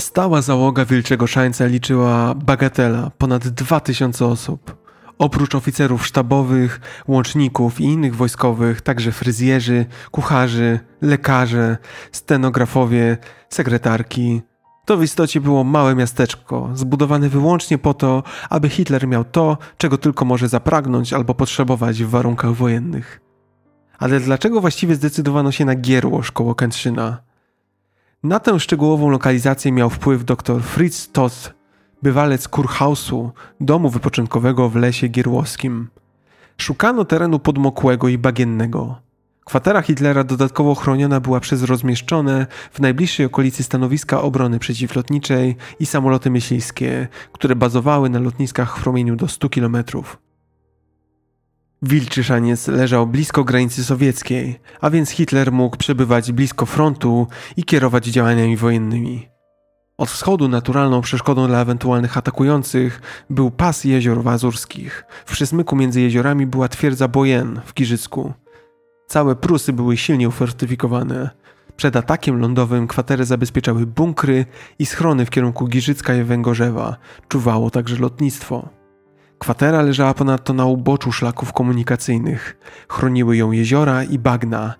[0.00, 4.81] Stała załoga Wilczego Szańca liczyła bagatela ponad 2000 osób.
[5.22, 11.76] Oprócz oficerów sztabowych, łączników i innych wojskowych, także fryzjerzy, kucharzy, lekarze,
[12.12, 13.16] stenografowie,
[13.48, 14.42] sekretarki.
[14.84, 19.98] To w istocie było małe miasteczko, zbudowane wyłącznie po to, aby Hitler miał to, czego
[19.98, 23.20] tylko może zapragnąć albo potrzebować w warunkach wojennych.
[23.98, 27.22] Ale dlaczego właściwie zdecydowano się na Gierłosz koło Kętrzyna?
[28.22, 31.61] Na tę szczegółową lokalizację miał wpływ dr Fritz Toth,
[32.02, 33.30] bywalec kurhausu,
[33.60, 35.88] domu wypoczynkowego w lesie gierłowskim.
[36.56, 38.96] Szukano terenu podmokłego i bagiennego.
[39.44, 46.30] Kwatera Hitlera dodatkowo chroniona była przez rozmieszczone w najbliższej okolicy stanowiska obrony przeciwlotniczej i samoloty
[46.30, 49.76] myśliwskie, które bazowały na lotniskach w promieniu do 100 km.
[51.82, 57.26] Wilczy Szaniec leżał blisko granicy sowieckiej, a więc Hitler mógł przebywać blisko frontu
[57.56, 59.31] i kierować działaniami wojennymi.
[60.02, 63.00] Od wschodu naturalną przeszkodą dla ewentualnych atakujących
[63.30, 65.04] był pas jezior wazurskich.
[65.26, 68.32] W przysmyku między jeziorami była twierdza Bojen w Giżycku.
[69.06, 71.30] Całe Prusy były silnie ufortyfikowane.
[71.76, 74.46] Przed atakiem lądowym kwatery zabezpieczały bunkry
[74.78, 76.96] i schrony w kierunku Giżycka i Węgorzewa.
[77.28, 78.68] Czuwało także lotnictwo.
[79.38, 82.58] Kwatera leżała ponadto na uboczu szlaków komunikacyjnych.
[82.88, 84.74] Chroniły ją jeziora i bagna.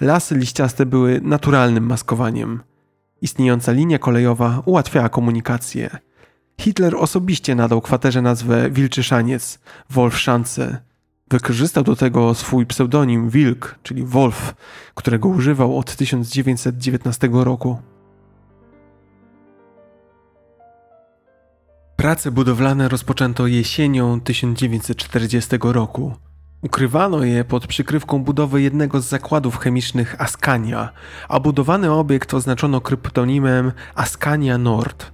[0.00, 2.60] Lasy liściaste były naturalnym maskowaniem.
[3.22, 5.98] Istniejąca linia kolejowa ułatwiała komunikację.
[6.60, 9.58] Hitler osobiście nadał kwaterze nazwę Wilczyszaniec,
[9.90, 10.82] Wolfszance.
[11.30, 14.54] Wykorzystał do tego swój pseudonim Wilk, czyli Wolf,
[14.94, 17.78] którego używał od 1919 roku.
[21.96, 26.14] Prace budowlane rozpoczęto jesienią 1940 roku.
[26.62, 30.88] Ukrywano je pod przykrywką budowy jednego z zakładów chemicznych Askania,
[31.28, 35.12] a budowany obiekt oznaczono kryptonimem Askania Nord.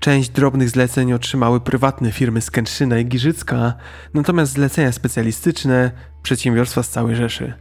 [0.00, 3.74] Część drobnych zleceń otrzymały prywatne firmy z Kętrzyna i Giżycka,
[4.14, 5.90] natomiast zlecenia specjalistyczne
[6.22, 7.52] przedsiębiorstwa z całej Rzeszy.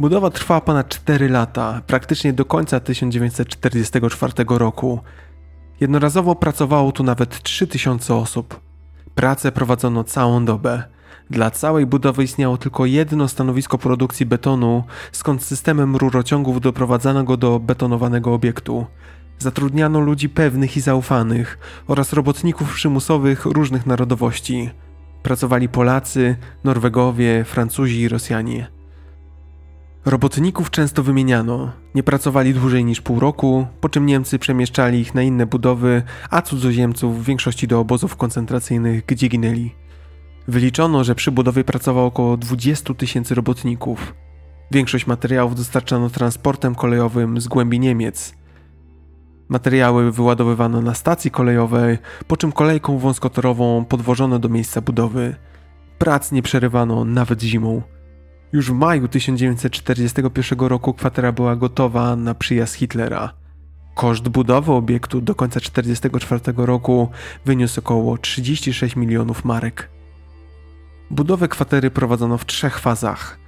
[0.00, 5.00] Budowa trwała ponad 4 lata, praktycznie do końca 1944 roku.
[5.80, 8.60] Jednorazowo pracowało tu nawet 3000 osób.
[9.14, 10.95] Pracę prowadzono całą dobę.
[11.30, 17.60] Dla całej budowy istniało tylko jedno stanowisko produkcji betonu, skąd systemem rurociągów doprowadzano go do
[17.60, 18.86] betonowanego obiektu.
[19.38, 24.70] Zatrudniano ludzi pewnych i zaufanych oraz robotników przymusowych różnych narodowości.
[25.22, 28.66] Pracowali Polacy, Norwegowie, Francuzi i Rosjanie.
[30.04, 35.22] Robotników często wymieniano, nie pracowali dłużej niż pół roku, po czym Niemcy przemieszczali ich na
[35.22, 39.85] inne budowy, a cudzoziemców w większości do obozów koncentracyjnych, gdzie ginęli.
[40.48, 44.14] Wyliczono, że przy budowie pracowało około 20 tysięcy robotników.
[44.70, 48.34] Większość materiałów dostarczano transportem kolejowym z głębi Niemiec.
[49.48, 55.36] Materiały wyładowywano na stacji kolejowej, po czym kolejką wąskotorową podwożono do miejsca budowy.
[55.98, 57.82] Prac nie przerywano nawet zimą.
[58.52, 63.32] Już w maju 1941 roku kwatera była gotowa na przyjazd Hitlera.
[63.94, 67.08] Koszt budowy obiektu do końca 1944 roku
[67.44, 69.95] wyniósł około 36 milionów marek.
[71.10, 73.38] Budowę kwatery prowadzono w trzech fazach.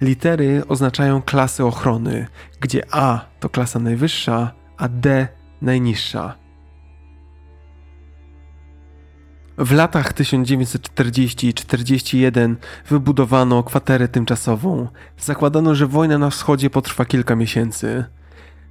[0.00, 2.26] Litery oznaczają klasy ochrony,
[2.60, 5.28] gdzie A to klasa najwyższa, a D
[5.62, 6.40] najniższa.
[9.58, 12.56] W latach 1940 41
[12.88, 14.88] wybudowano kwaterę tymczasową.
[15.18, 18.04] Zakładano, że wojna na wschodzie potrwa kilka miesięcy.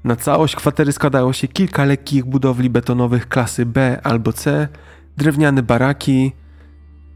[0.04, 4.68] Na całość kwatery składało się kilka lekkich budowli betonowych klasy B albo C,
[5.18, 6.32] drewniane baraki,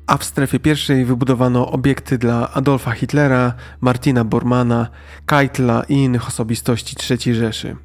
[0.08, 4.88] a w strefie pierwszej wybudowano obiekty dla Adolfa Hitlera, Martina Bormana,
[5.26, 7.76] Keitla i innych osobistości III Rzeszy.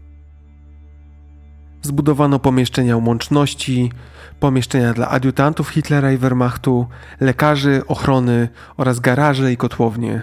[1.83, 3.93] Zbudowano pomieszczenia łączności,
[4.41, 6.87] pomieszczenia dla adiutantów Hitlera i Wehrmachtu,
[7.21, 10.23] lekarzy, ochrony oraz garaże i kotłownie.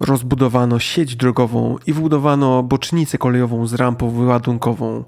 [0.00, 5.04] Rozbudowano sieć drogową i wbudowano bocznicę kolejową z rampą wyładunkową.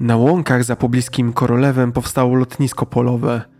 [0.00, 3.57] Na łąkach za pobliskim Korolewem powstało lotnisko polowe.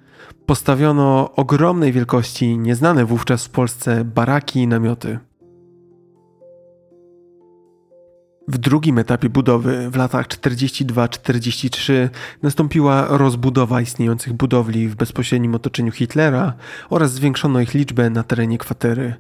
[0.49, 5.19] Postawiono ogromnej wielkości, nieznane wówczas w Polsce, baraki i namioty.
[8.49, 12.09] W drugim etapie budowy, w latach 42-43,
[12.43, 16.53] nastąpiła rozbudowa istniejących budowli w bezpośrednim otoczeniu Hitlera
[16.91, 19.15] oraz zwiększono ich liczbę na terenie kwatery.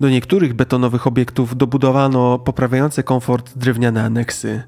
[0.00, 4.62] Do niektórych betonowych obiektów dobudowano poprawiające komfort drewniane aneksy.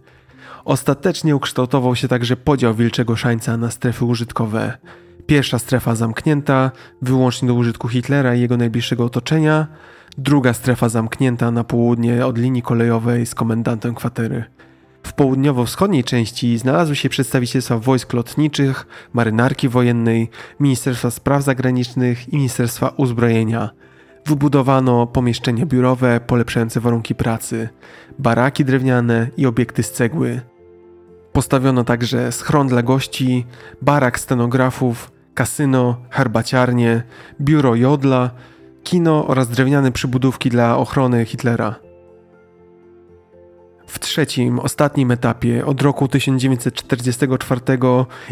[0.65, 4.79] Ostatecznie ukształtował się także podział Wilczego Szańca na strefy użytkowe.
[5.27, 6.71] Pierwsza strefa zamknięta,
[7.03, 9.67] wyłącznie do użytku Hitlera i jego najbliższego otoczenia–
[10.19, 14.45] druga strefa zamknięta na południe od linii kolejowej z komendantem kwatery.
[15.03, 20.31] W południowo-wschodniej części znalazły się przedstawicielstwa wojsk lotniczych, marynarki wojennej,
[20.61, 23.71] Ministerstwa Spraw Zagranicznych i Ministerstwa Uzbrojenia.
[24.27, 27.69] Wybudowano pomieszczenia biurowe polepszające warunki pracy,
[28.21, 30.41] baraki drewniane i obiekty z cegły.
[31.33, 33.47] Postawiono także schron dla gości,
[33.83, 37.03] barak stenografów, kasyno, herbaciarnie,
[37.41, 38.31] biuro jodla
[38.83, 41.75] kino oraz drewniane przybudówki dla ochrony Hitlera.
[43.87, 47.61] W trzecim, ostatnim etapie, od roku 1944,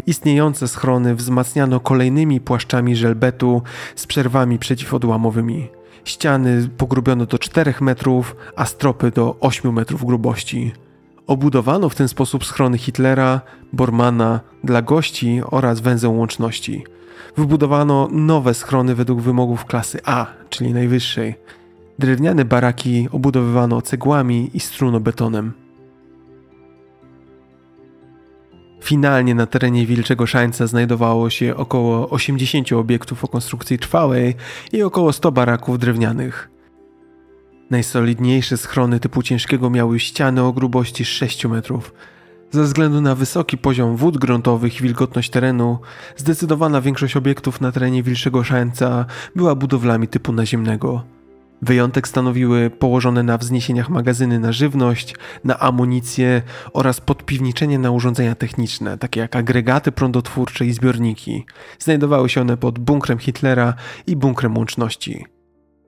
[0.07, 3.61] istniejące schrony wzmacniano kolejnymi płaszczami żelbetu
[3.95, 5.78] z przerwami przeciwodłamowymi.
[6.05, 10.71] Ściany pogrubiono do 4 metrów, a stropy do 8 metrów grubości.
[11.27, 13.41] Obudowano w ten sposób schrony Hitlera,
[13.73, 16.83] Bormana, dla gości oraz węzeł łączności–
[17.37, 21.35] Wybudowano nowe schrony według wymogów klasy A, czyli najwyższej.
[21.99, 25.53] Drewniane baraki obudowywano cegłami i strunobetonem.
[28.81, 34.35] Finalnie na terenie Wilczego Szańca znajdowało się około 80 obiektów o konstrukcji trwałej
[34.71, 36.49] i około 100 baraków drewnianych.
[37.69, 41.93] Najsolidniejsze schrony typu ciężkiego miały ściany o grubości 6 metrów.
[42.51, 45.79] Ze względu na wysoki poziom wód gruntowych i wilgotność terenu,
[46.15, 49.05] zdecydowana większość obiektów na terenie Wilczego Szańca
[49.35, 51.18] była budowlami typu naziemnego.
[51.61, 56.41] Wyjątek stanowiły położone na wzniesieniach magazyny na żywność, na amunicję
[56.73, 61.45] oraz podpiwniczenie na urządzenia techniczne, takie jak agregaty prądotwórcze i zbiorniki.
[61.79, 63.73] Znajdowały się one pod bunkrem Hitlera
[64.07, 65.25] i bunkrem łączności.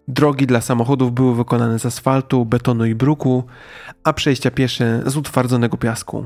[0.07, 3.43] Drogi dla samochodów były wykonane z asfaltu, betonu i bruku,
[4.03, 6.25] a przejścia piesze z utwardzonego piasku.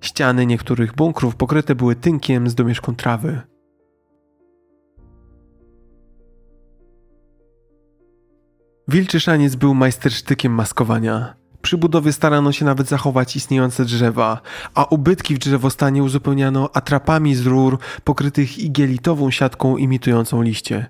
[0.00, 3.53] Ściany niektórych bunkrów pokryte były tynkiem z domieszką trawy.
[8.88, 11.34] Wilczy szaniec był majstersztykiem maskowania.
[11.62, 14.40] Przy budowie starano się nawet zachować istniejące drzewa,
[14.74, 20.86] a ubytki w drzewostanie uzupełniano atrapami z rur pokrytych igielitową siatką imitującą liście.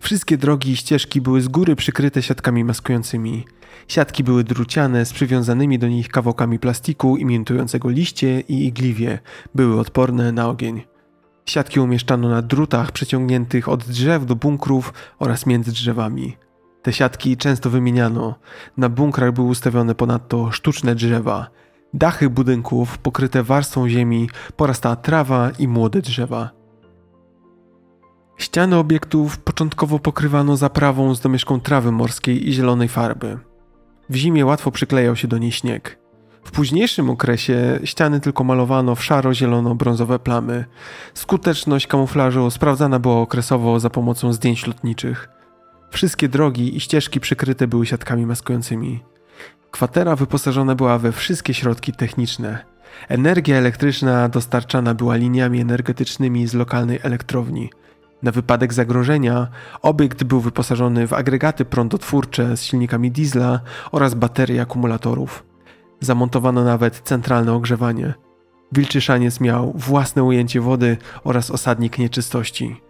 [0.00, 3.44] Wszystkie drogi i ścieżki były z góry przykryte siatkami maskującymi.
[3.88, 9.18] Siatki były druciane z przywiązanymi do nich kawałkami plastiku imitującego liście i igliwie.
[9.54, 10.82] Były odporne na ogień.
[11.46, 16.36] Siatki umieszczano na drutach przeciągniętych od drzew do bunkrów oraz między drzewami.
[16.82, 18.34] Te siatki często wymieniano.
[18.76, 21.50] Na bunkrach były ustawione ponadto sztuczne drzewa.
[21.94, 26.50] Dachy budynków pokryte warstwą ziemi porastała trawa i młode drzewa.
[28.38, 33.38] Ściany obiektów początkowo pokrywano zaprawą z domieszką trawy morskiej i zielonej farby.
[34.10, 35.98] W zimie łatwo przyklejał się do niej śnieg.
[36.44, 40.64] W późniejszym okresie ściany tylko malowano w szaro-zielono-brązowe plamy.
[41.14, 45.37] Skuteczność kamuflażu sprawdzana była okresowo za pomocą zdjęć lotniczych.
[45.90, 49.00] Wszystkie drogi i ścieżki przykryte były siatkami maskującymi.
[49.70, 52.64] Kwatera wyposażona była we wszystkie środki techniczne.
[53.08, 57.70] Energia elektryczna dostarczana była liniami energetycznymi z lokalnej elektrowni.
[58.22, 59.48] Na wypadek zagrożenia
[59.82, 63.60] obiekt był wyposażony w agregaty prądotwórcze z silnikami diesla
[63.92, 65.44] oraz baterie akumulatorów.
[66.00, 68.14] Zamontowano nawet centralne ogrzewanie.
[68.72, 72.87] Wilczy szaniec miał własne ujęcie wody oraz osadnik nieczystości.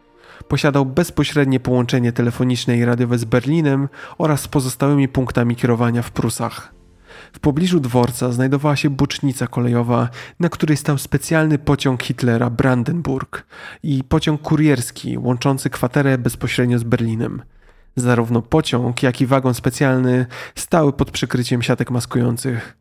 [0.48, 6.78] Posiadał bezpośrednie połączenie telefoniczne i radiowe z Berlinem oraz z pozostałymi punktami kierowania w Prusach.
[7.32, 10.08] W pobliżu dworca znajdowała się bocznica kolejowa,
[10.40, 13.46] na której stał specjalny pociąg Hitlera Brandenburg
[13.82, 17.42] i pociąg kurierski łączący kwaterę bezpośrednio z Berlinem.
[17.96, 22.76] Zarówno pociąg, jak i wagon specjalny stały pod przykryciem siatek maskujących.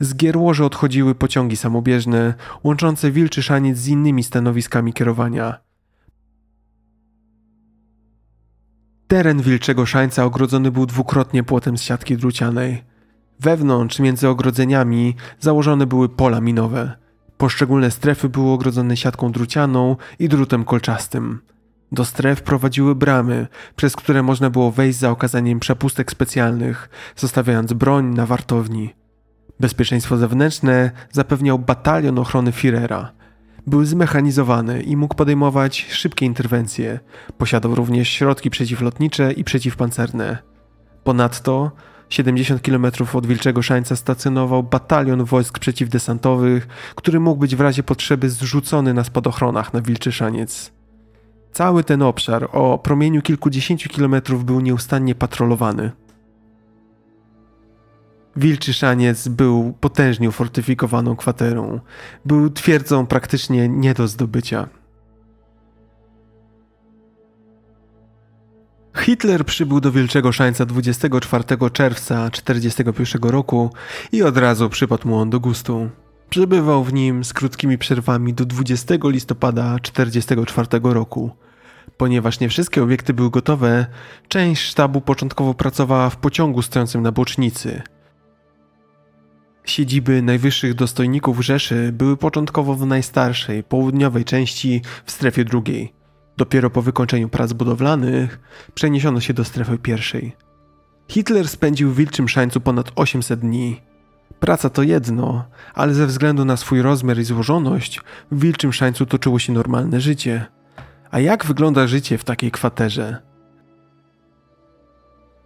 [0.00, 2.34] Z Gierłoży odchodziły pociągi samobieżne,
[2.64, 5.54] łączące Wilczy Szaniec z innymi stanowiskami kierowania–
[9.12, 12.84] Teren Wilczego Szańca ogrodzony był dwukrotnie płotem z siatki drucianej.
[13.40, 16.92] Wewnątrz, między ogrodzeniami, założone były pola minowe.
[17.36, 21.40] Poszczególne strefy były ogrodzone siatką drucianą i drutem kolczastym.
[21.92, 23.46] Do stref prowadziły bramy,
[23.76, 28.94] przez które można było wejść za okazaniem przepustek specjalnych, zostawiając broń na wartowni.
[29.60, 33.06] Bezpieczeństwo zewnętrzne zapewniał batalion ochrony Führera–
[33.66, 37.00] był zmechanizowany i mógł podejmować szybkie interwencje.
[37.38, 40.38] Posiadał również środki przeciwlotnicze i przeciwpancerne.
[41.04, 41.72] Ponadto
[42.08, 48.30] 70 km od Wilczego Szańca stacjonował batalion wojsk przeciwdesantowych, który mógł być w razie potrzeby
[48.30, 50.72] zrzucony na spadochronach na Wilczy Szaniec.
[51.52, 55.90] Cały ten obszar o promieniu kilkudziesięciu kilometrów był nieustannie patrolowany.
[58.36, 61.80] Wilczy Szaniec był potężnie ufortyfikowaną kwaterą.
[62.24, 64.68] Był twierdzą praktycznie nie do zdobycia.
[68.96, 73.70] Hitler przybył do Wilczego Szańca 24 czerwca 1941 roku
[74.12, 75.90] i od razu przypadł mu on do gustu.
[76.30, 81.30] Przebywał w nim z krótkimi przerwami do 20 listopada 1944 roku.
[81.96, 83.86] Ponieważ nie wszystkie obiekty były gotowe,
[84.28, 87.82] część sztabu początkowo pracowała w pociągu stojącym na bocznicy–
[89.64, 95.92] Siedziby najwyższych dostojników Rzeszy były początkowo w najstarszej, południowej części w strefie drugiej.
[96.36, 98.40] Dopiero po wykończeniu prac budowlanych
[98.74, 100.36] przeniesiono się do strefy pierwszej.
[101.08, 103.80] Hitler spędził w Wilczym Szańcu ponad 800 dni.
[104.40, 105.44] Praca to jedno,
[105.74, 108.00] ale ze względu na swój rozmiar i złożoność
[108.30, 110.46] w Wilczym Szańcu toczyło się normalne życie.
[111.10, 113.31] A jak wygląda życie w takiej kwaterze?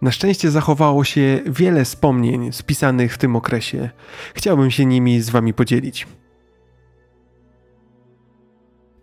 [0.01, 3.89] Na szczęście zachowało się wiele wspomnień spisanych w tym okresie.
[4.33, 6.07] Chciałbym się nimi z Wami podzielić.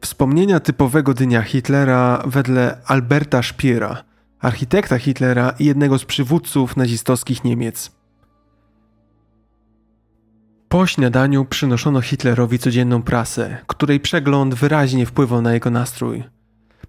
[0.01, 4.05] Wspomnienia typowego dnia Hitlera wedle Alberta Spiera,
[4.41, 7.93] architekta Hitlera i jednego z przywódców nazistowskich Niemiec.
[10.69, 16.34] Po śniadaniu przynoszono Hitlerowi codzienną prasę, której przegląd wyraźnie wpływał na jego nastrój.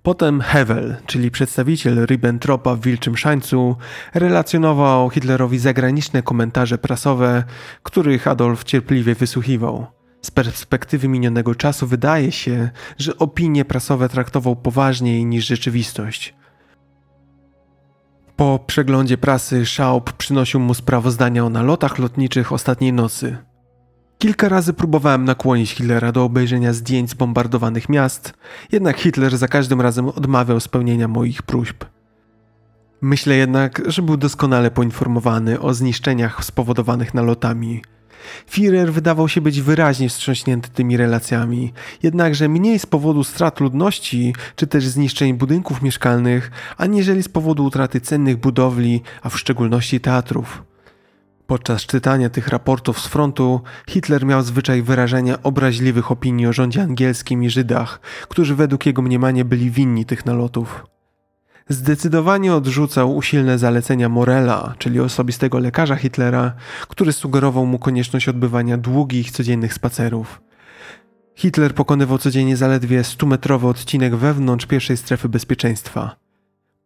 [0.05, 3.75] Potem Hevel, czyli przedstawiciel Ribbentropa w Wilczym Szańcu,
[4.13, 7.43] relacjonował Hitlerowi zagraniczne komentarze prasowe,
[7.83, 9.85] których Adolf cierpliwie wysłuchiwał.
[10.21, 16.33] Z perspektywy minionego czasu wydaje się, że opinie prasowe traktował poważniej niż rzeczywistość.
[18.35, 23.37] Po przeglądzie prasy Schaub przynosił mu sprawozdania o nalotach lotniczych ostatniej nocy.
[24.17, 28.33] Kilka razy próbowałem nakłonić Hitlera do obejrzenia zdjęć zbombardowanych miast,
[28.71, 31.83] jednak Hitler za każdym razem odmawiał spełnienia moich próśb.
[33.01, 37.81] Myślę jednak, że był doskonale poinformowany o zniszczeniach spowodowanych nalotami.
[38.51, 44.67] Führer wydawał się być wyraźnie wstrząśnięty tymi relacjami, jednakże mniej z powodu strat ludności czy
[44.67, 50.63] też zniszczeń budynków mieszkalnych, aniżeli z powodu utraty cennych budowli, a w szczególności teatrów.
[51.47, 57.43] Podczas czytania tych raportów z frontu Hitler miał zwyczaj wyrażania obraźliwych opinii o rządzie angielskim
[57.43, 60.85] i Żydach, którzy według jego mniemania byli winni tych nalotów.
[61.69, 66.53] Zdecydowanie odrzucał usilne zalecenia Morela, czyli osobistego lekarza Hitlera,
[66.87, 70.41] który sugerował mu konieczność odbywania długich, codziennych spacerów.
[71.35, 76.24] Hitler pokonywał codziennie zaledwie 100-metrowy odcinek wewnątrz pierwszej strefy bezpieczeństwa.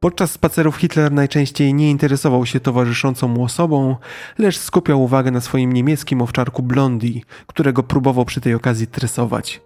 [0.02, 3.96] Podczas spacerów Hitler najczęściej nie interesował się towarzyszącą mu osobą,
[4.38, 9.62] lecz skupiał uwagę na swoim niemieckim owczarku Blondi, którego próbował przy tej okazji tresować.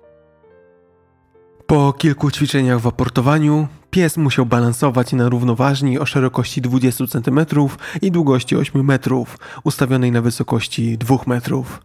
[1.65, 7.45] Po kilku ćwiczeniach w aportowaniu, pies musiał balansować na równoważni o szerokości 20 cm
[8.01, 11.81] i długości 8 metrów, ustawionej na wysokości 2 metrów.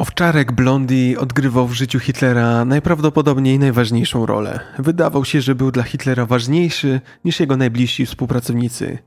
[0.00, 4.60] Owczarek Blondi odgrywał w życiu Hitlera najprawdopodobniej najważniejszą rolę.
[4.78, 8.98] Wydawał się, że był dla Hitlera ważniejszy niż jego najbliżsi współpracownicy.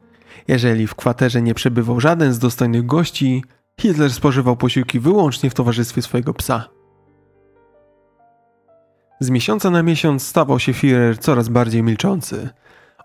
[0.48, 3.44] Jeżeli w kwaterze nie przebywał żaden z dostojnych gości,
[3.82, 6.70] Hitler spożywał posiłki wyłącznie w towarzystwie swojego psa.
[9.20, 12.50] Z miesiąca na miesiąc stawał się Führer coraz bardziej milczący.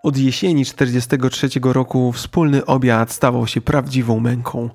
[0.02, 4.70] Od jesieni 1943 roku wspólny obiad stawał się prawdziwą męką.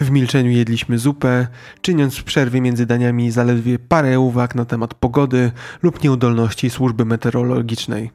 [0.00, 1.46] W milczeniu jedliśmy zupę,
[1.80, 5.52] czyniąc w przerwie między daniami zaledwie parę uwag na temat pogody
[5.82, 8.10] lub nieudolności służby meteorologicznej.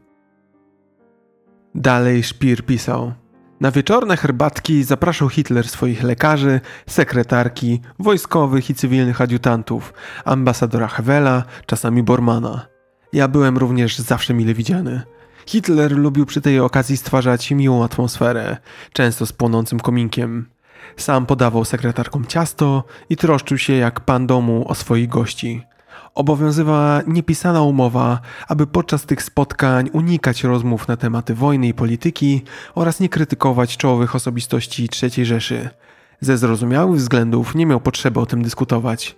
[1.76, 3.14] Dalej Szpir pisał.
[3.62, 9.94] Na wieczorne herbatki zapraszał Hitler swoich lekarzy, sekretarki, wojskowych i cywilnych adiutantów,
[10.26, 12.68] ambasadora Hewela, czasami Bormana.
[13.14, 15.02] Ja byłem również zawsze mile widziany.
[15.46, 18.58] Hitler lubił przy tej okazji stwarzać miłą atmosferę,
[18.94, 20.50] często z płonącym kominkiem.
[20.98, 25.64] Sam podawał sekretarkom ciasto i troszczył się jak pan domu o swoich gości.
[26.16, 32.42] Obowiązywała niepisana umowa, aby podczas tych spotkań unikać rozmów na tematy wojny i polityki
[32.76, 35.70] oraz nie krytykować czołowych osobistości III Rzeszy.
[36.22, 39.16] Ze zrozumiałych względów nie miał potrzeby o tym dyskutować.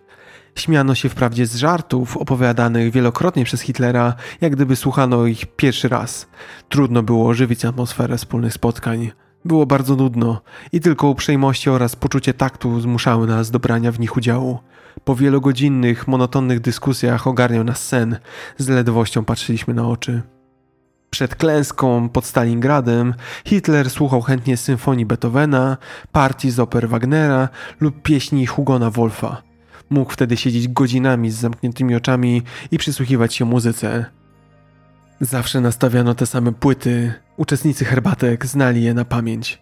[0.56, 6.28] Śmiano się wprawdzie z żartów opowiadanych wielokrotnie przez Hitlera, jak gdyby słuchano ich pierwszy raz.
[6.70, 9.12] Trudno było ożywić atmosferę wspólnych spotkań.
[9.46, 10.42] Było bardzo nudno
[10.72, 14.60] i tylko uprzejmości oraz poczucie taktu zmuszały nas do brania w nich udziału.
[15.04, 18.18] Po wielogodzinnych, monotonnych dyskusjach ogarniał nas sen,
[18.58, 20.22] z ledwością patrzyliśmy na oczy.
[21.10, 23.14] Przed klęską pod Stalingradem
[23.46, 25.78] Hitler słuchał chętnie symfonii Beethovena,
[26.12, 27.50] partii z oper Wagnera
[27.80, 29.51] lub pieśni Hugona Wolfa.
[29.92, 34.06] Mógł wtedy siedzieć godzinami z zamkniętymi oczami i przysłuchiwać się muzyce.
[35.22, 39.62] Zawsze nastawiano te same płyty, uczestnicy herbatek znali je na pamięć.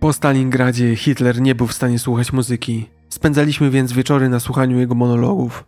[0.00, 2.88] Po Stalingradzie Hitler nie był w stanie słuchać muzyki.
[3.08, 5.64] Spędzaliśmy więc wieczory na słuchaniu jego monologów.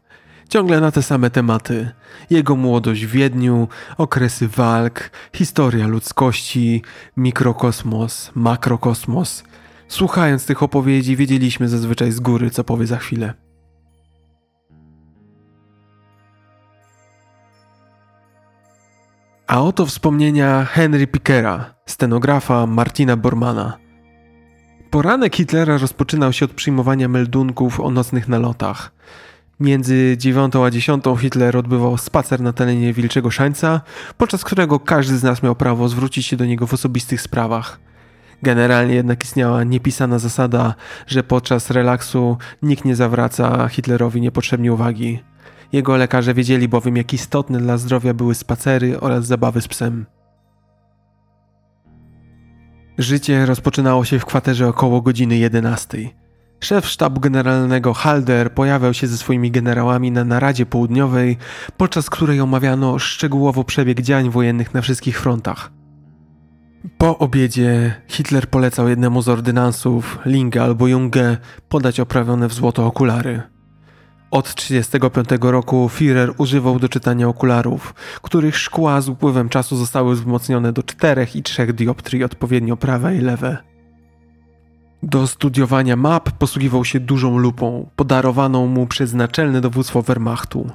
[0.48, 1.90] Ciągle na te same tematy.
[2.30, 6.82] Jego młodość w Wiedniu, okresy walk, historia ludzkości,
[7.16, 9.44] mikrokosmos, makrokosmos,
[9.88, 13.34] Słuchając tych opowiedzi, wiedzieliśmy zazwyczaj z góry, co powie za chwilę.
[19.46, 23.78] A oto wspomnienia Henry Pickera, stenografa Martina Bormana.
[24.90, 28.92] Poranek Hitlera rozpoczynał się od przyjmowania meldunków o nocnych nalotach.
[29.60, 33.80] Między 9 a 10 Hitler odbywał spacer na terenie Wilczego Szańca,
[34.18, 37.87] podczas którego każdy z nas miał prawo zwrócić się do niego w osobistych sprawach.
[38.42, 40.74] Generalnie jednak istniała niepisana zasada,
[41.06, 45.20] że podczas relaksu nikt nie zawraca Hitlerowi niepotrzebnie uwagi.
[45.72, 50.06] Jego lekarze wiedzieli bowiem, jak istotne dla zdrowia były spacery oraz zabawy z psem.
[52.98, 55.98] Życie rozpoczynało się w kwaterze około godziny 11.
[56.60, 61.36] Szef sztabu generalnego Halder pojawiał się ze swoimi generałami na naradzie południowej,
[61.76, 65.77] podczas której omawiano szczegółowo przebieg działań wojennych na wszystkich frontach.
[66.98, 71.36] Po obiedzie Hitler polecał jednemu z ordynansów, Linge albo Junge,
[71.68, 73.42] podać oprawione w złoto okulary.
[74.30, 80.72] Od 1935 roku Führer używał do czytania okularów, których szkła z upływem czasu zostały wzmocnione
[80.72, 83.58] do 4 i 3 dioptrii odpowiednio prawe i lewe.
[85.02, 90.70] Do studiowania map posługiwał się dużą lupą, podarowaną mu przez naczelne dowództwo Wehrmachtu.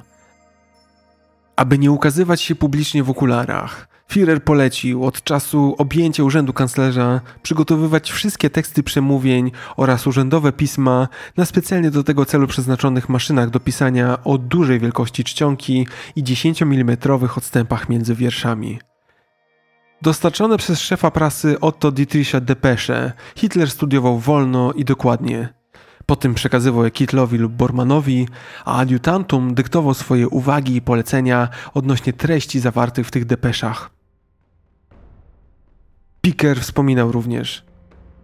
[1.56, 8.12] Aby nie ukazywać się publicznie w okularach, Führer polecił od czasu objęcia urzędu kanclerza przygotowywać
[8.12, 14.24] wszystkie teksty przemówień oraz urzędowe pisma na specjalnie do tego celu przeznaczonych maszynach do pisania
[14.24, 15.86] o dużej wielkości czcionki
[16.16, 16.96] i 10 mm
[17.36, 18.78] odstępach między wierszami.
[20.02, 25.63] Dostarczone przez szefa prasy Otto Dietricha depesze Hitler studiował wolno i dokładnie.
[26.06, 28.28] Potem przekazywał je Kitlowi lub Bormanowi,
[28.64, 33.90] a adiutantum dyktował swoje uwagi i polecenia odnośnie treści zawartych w tych depeszach.
[36.20, 37.64] Picker wspominał również.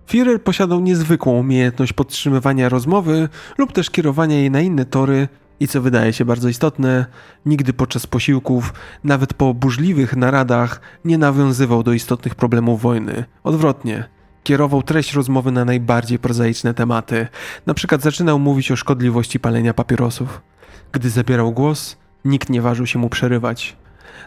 [0.09, 3.29] Führer posiadał niezwykłą umiejętność podtrzymywania rozmowy
[3.59, 5.29] lub też kierowania jej na inne tory
[5.61, 7.07] i co wydaje się bardzo istotne,
[7.47, 8.73] nigdy podczas posiłków,
[9.05, 13.25] nawet po burzliwych naradach, nie nawiązywał do istotnych problemów wojny.
[13.45, 14.09] Odwrotnie,
[14.43, 17.29] kierował treść rozmowy na najbardziej prozaiczne tematy.
[17.67, 20.41] Na przykład zaczynał mówić o szkodliwości palenia papierosów.
[20.93, 23.77] Gdy zabierał głos, nikt nie ważył się mu przerywać.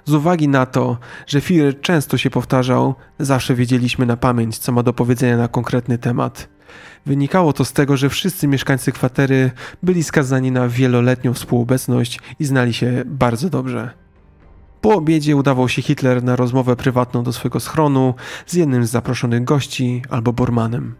[0.05, 0.97] Z uwagi na to,
[1.28, 5.97] że Führer często się powtarzał, zawsze wiedzieliśmy na pamięć, co ma do powiedzenia na konkretny
[5.97, 6.49] temat.
[7.05, 9.51] Wynikało to z tego, że wszyscy mieszkańcy kwatery
[9.84, 14.02] byli skazani na wieloletnią współobecność i znali się bardzo dobrze.
[14.84, 18.13] Po obiedzie udawał się Hitler na rozmowę prywatną do swojego schronu
[18.45, 20.95] z jednym z zaproszonych gości albo Bormanem.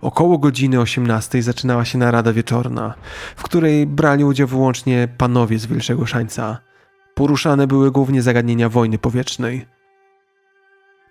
[0.00, 2.94] Około godziny 18 zaczynała się narada wieczorna,
[3.36, 6.58] w której brali udział wyłącznie panowie z Wilczego Szańca.
[7.14, 9.66] Poruszane były głównie zagadnienia wojny powietrznej.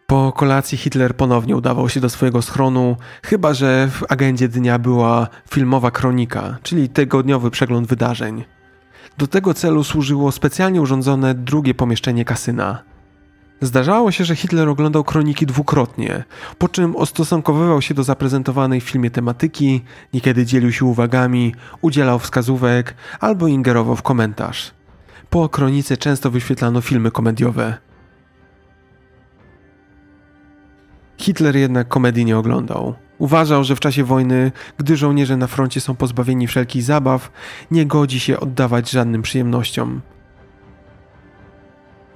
[0.07, 5.27] Po kolacji Hitler ponownie udawał się do swojego schronu, chyba że w agendzie dnia była
[5.49, 8.56] filmowa kronika, czyli tygodniowy przegląd wydarzeń.
[9.17, 12.83] Do tego celu służyło specjalnie urządzone drugie pomieszczenie kasyna.
[13.61, 16.23] Zdarzało się, że Hitler oglądał kroniki dwukrotnie,
[16.57, 19.81] po czym ostosunkowywał się do zaprezentowanej w filmie tematyki,
[20.13, 24.71] niekiedy dzielił się uwagami, udzielał wskazówek albo ingerował w komentarz.
[25.29, 27.77] Po kronice często wyświetlano filmy komediowe.
[31.17, 32.95] Hitler jednak komedii nie oglądał.
[33.17, 37.31] Uważał, że w czasie wojny, gdy żołnierze na froncie są pozbawieni wszelkich zabaw,
[37.71, 40.01] nie godzi się oddawać żadnym przyjemnościom.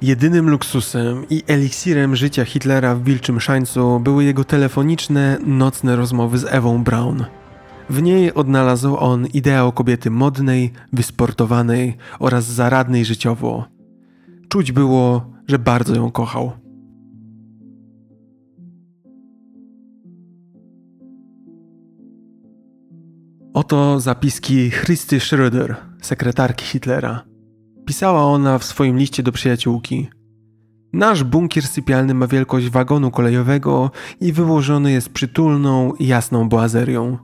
[0.02, 6.46] Jedynym luksusem i eliksirem życia Hitlera w Wilczym Szańcu były jego telefoniczne, nocne rozmowy z
[6.46, 7.26] Ewą Braun.
[7.90, 13.66] W niej odnalazł on ideał kobiety modnej, wysportowanej oraz zaradnej życiowo.
[14.50, 16.61] Czuć było, że bardzo ją kochał.
[23.54, 27.24] Oto zapiski Christy Schröder, sekretarki Hitlera.
[27.86, 30.10] Pisała ona w swoim liście do przyjaciółki.
[30.94, 33.92] Nasz bunkier sypialny ma wielkość wagonu kolejowego
[34.22, 37.18] i wyłożony jest przytulną, jasną boazerią.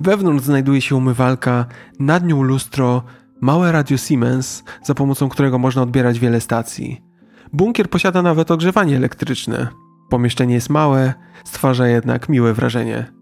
[0.00, 1.66] Wewnątrz znajduje się umywalka,
[1.98, 3.02] nad nią lustro,
[3.40, 7.00] małe radio Siemens, za pomocą którego można odbierać wiele stacji.
[7.52, 9.68] Bunkier posiada nawet ogrzewanie elektryczne.
[10.08, 11.14] Pomieszczenie jest małe,
[11.44, 13.19] stwarza jednak miłe wrażenie.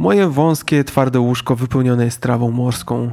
[0.00, 3.12] Moje wąskie, twarde łóżko wypełnione jest trawą morską.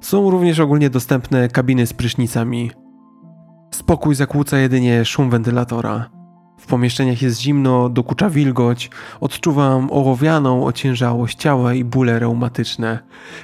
[0.00, 2.70] Są również ogólnie dostępne kabiny z prysznicami.
[3.74, 6.10] Spokój zakłóca jedynie szum wentylatora.
[6.58, 8.90] W pomieszczeniach jest zimno, dokucza wilgoć,
[9.20, 12.98] odczuwam ołowianą ociężałość ciała i bóle reumatyczne.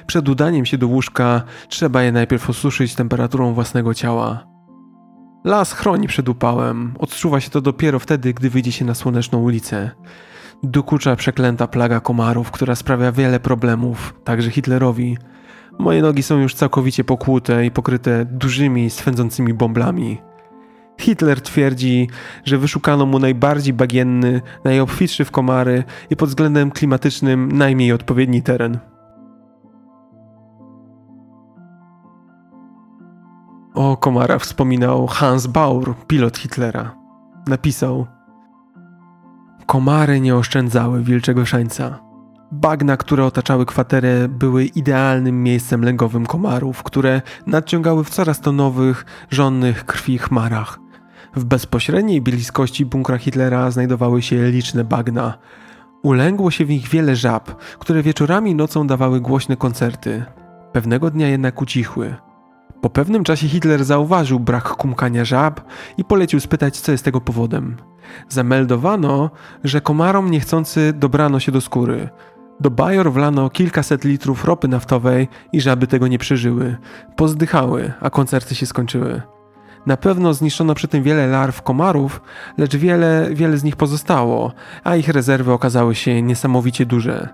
[0.07, 4.47] Przed udaniem się do łóżka trzeba je najpierw osuszyć temperaturą własnego ciała.
[5.43, 9.91] Las chroni przed upałem, odczuwa się to dopiero wtedy, gdy wyjdzie się na słoneczną ulicę.
[10.63, 15.17] Dokucza przeklęta plaga komarów, która sprawia wiele problemów, także Hitlerowi.
[15.79, 20.17] Moje nogi są już całkowicie pokłute i pokryte dużymi, swędzącymi bąblami.
[20.99, 22.09] Hitler twierdzi,
[22.45, 28.79] że wyszukano mu najbardziej bagienny, najobfitszy w komary i pod względem klimatycznym najmniej odpowiedni teren.
[33.73, 36.95] O komarach wspominał Hans Baur, pilot Hitlera.
[37.47, 38.07] Napisał:
[39.67, 41.99] Komary nie oszczędzały wilczego szańca.
[42.51, 49.05] Bagna, które otaczały kwaterę, były idealnym miejscem lęgowym komarów, które nadciągały w coraz to nowych,
[49.29, 50.79] żonnych krwi chmarach.
[51.35, 55.37] W bezpośredniej bliskości bunkra Hitlera znajdowały się liczne bagna.
[56.03, 60.25] Ulęgło się w nich wiele żab, które wieczorami i nocą dawały głośne koncerty.
[60.71, 62.15] Pewnego dnia jednak ucichły.
[62.81, 65.61] Po pewnym czasie Hitler zauważył brak kumkania żab
[65.97, 67.77] i polecił spytać, co jest tego powodem.
[68.29, 69.29] Zameldowano,
[69.63, 72.09] że komarom niechcący dobrano się do skóry.
[72.59, 76.77] Do bajor wlano kilkaset litrów ropy naftowej i żaby tego nie przeżyły.
[77.15, 79.21] Pozdychały, a koncerty się skończyły.
[79.85, 82.21] Na pewno zniszczono przy tym wiele larw komarów,
[82.57, 84.53] lecz wiele, wiele z nich pozostało,
[84.83, 87.29] a ich rezerwy okazały się niesamowicie duże.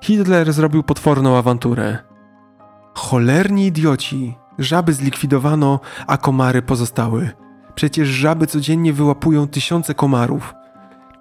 [0.00, 1.98] Hitler zrobił potworną awanturę.
[2.94, 4.38] Cholerni idioci!
[4.58, 7.30] Żaby zlikwidowano, a komary pozostały.
[7.76, 10.54] Przecież żaby codziennie wyłapują tysiące komarów.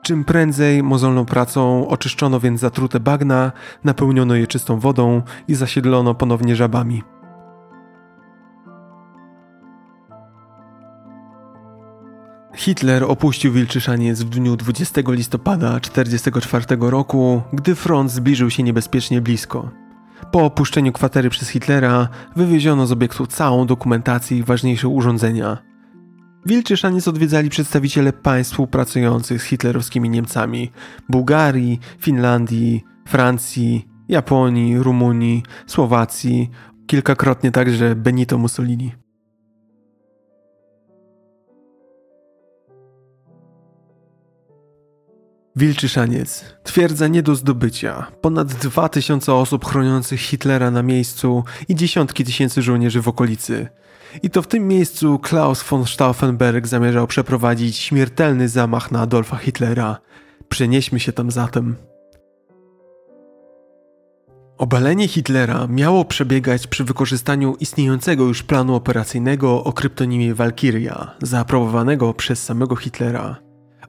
[0.01, 3.51] Czym prędzej mozolną pracą oczyszczono więc zatrute bagna,
[3.83, 7.03] napełniono je czystą wodą i zasiedlono ponownie żabami.
[12.55, 19.69] Hitler opuścił Wilczyszaniec w dniu 20 listopada 1944 roku, gdy front zbliżył się niebezpiecznie blisko.
[20.31, 25.74] Po opuszczeniu kwatery przez Hitlera wywieziono z obiektu całą dokumentację i ważniejsze urządzenia.
[26.45, 30.71] Wilczyszaniec odwiedzali przedstawiciele państw współpracujących z hitlerowskimi Niemcami
[31.09, 36.49] Bułgarii, Finlandii, Francji, Japonii, Rumunii, Słowacji,
[36.87, 38.91] kilkakrotnie także Benito Mussolini.
[45.55, 46.45] Wilczyszaniec.
[46.63, 48.07] Twierdza nie do zdobycia.
[48.21, 53.67] Ponad 2000 osób chroniących Hitlera na miejscu i dziesiątki tysięcy żołnierzy w okolicy.
[54.23, 59.97] I to w tym miejscu Klaus von Stauffenberg zamierzał przeprowadzić śmiertelny zamach na Adolfa Hitlera.
[60.49, 61.75] Przenieśmy się tam zatem.
[64.57, 72.43] Obalenie Hitlera miało przebiegać przy wykorzystaniu istniejącego już planu operacyjnego o kryptonimie Valkyria, zaaprobowanego przez
[72.43, 73.35] samego Hitlera.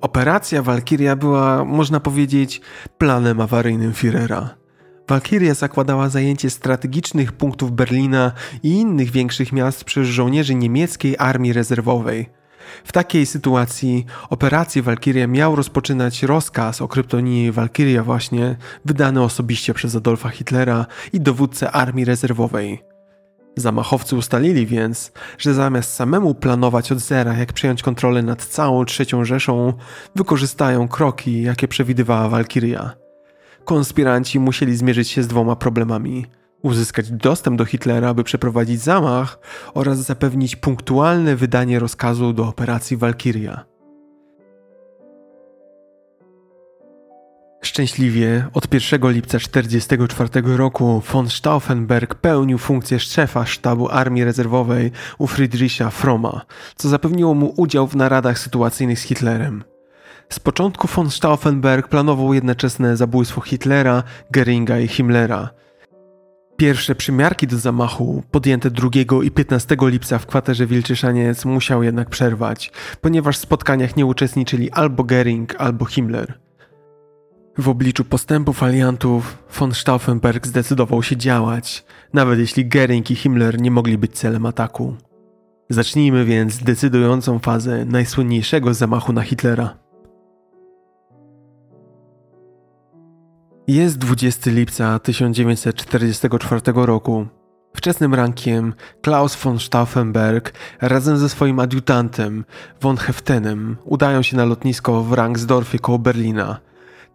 [0.00, 2.60] Operacja Walkiria była, można powiedzieć,
[2.98, 4.48] planem awaryjnym Führera.
[5.08, 8.32] Walkiria zakładała zajęcie strategicznych punktów Berlina
[8.62, 12.28] i innych większych miast przez żołnierzy niemieckiej armii rezerwowej.
[12.84, 19.96] W takiej sytuacji operację Walkiria miał rozpoczynać rozkaz o kryptonimie Walkiria właśnie, wydany osobiście przez
[19.96, 22.82] Adolfa Hitlera i dowódcę armii rezerwowej.
[23.56, 29.24] Zamachowcy ustalili więc, że zamiast samemu planować od zera, jak przejąć kontrolę nad całą trzecią
[29.24, 29.72] Rzeszą,
[30.16, 33.05] wykorzystają kroki, jakie przewidywała Walkiria.
[33.66, 36.26] Konspiranci musieli zmierzyć się z dwoma problemami:
[36.62, 39.38] uzyskać dostęp do Hitlera, by przeprowadzić zamach,
[39.74, 43.64] oraz zapewnić punktualne wydanie rozkazu do operacji Walkiria.
[47.62, 55.26] Szczęśliwie od 1 lipca 1944 roku von Stauffenberg pełnił funkcję szefa sztabu Armii Rezerwowej u
[55.26, 56.40] Friedricha Froma,
[56.76, 59.75] co zapewniło mu udział w naradach sytuacyjnych z Hitlerem.
[60.28, 65.50] Z początku von Stauffenberg planował jednoczesne zabójstwo Hitlera, Geringa i Himmlera.
[66.56, 68.88] Pierwsze przymiarki do zamachu, podjęte 2
[69.22, 75.04] i 15 lipca w kwaterze Wilczyszaniec, musiał jednak przerwać, ponieważ w spotkaniach nie uczestniczyli albo
[75.04, 76.38] Gering, albo Himmler.
[77.58, 83.70] W obliczu postępów aliantów von Stauffenberg zdecydował się działać, nawet jeśli Goering i Himmler nie
[83.70, 84.96] mogli być celem ataku.
[85.70, 89.85] Zacznijmy więc decydującą fazę najsłynniejszego zamachu na Hitlera.
[93.68, 97.26] Jest 20 lipca 1944 roku.
[97.76, 102.44] Wczesnym rankiem Klaus von Stauffenberg razem ze swoim adiutantem
[102.80, 106.58] von Heftenem udają się na lotnisko w Rangsdorfie koło Berlina–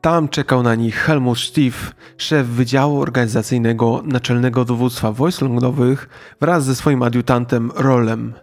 [0.02, 6.10] tam czekał na nich Helmut Stief, szef Wydziału Organizacyjnego Naczelnego Dowództwa Wojsk Lądowych
[6.42, 8.34] wraz ze swoim adiutantem Rollem.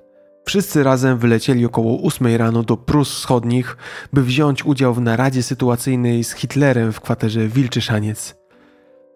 [0.49, 3.77] Wszyscy razem wylecieli około 8 rano do Prus Wschodnich,
[4.13, 8.37] by wziąć udział w naradzie sytuacyjnej z Hitlerem w kwaterze Wilczyszaniec.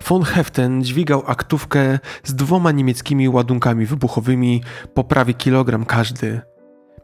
[0.08, 4.62] Von Heften dźwigał aktówkę z dwoma niemieckimi ładunkami wybuchowymi
[4.94, 6.40] po prawie kilogram każdy.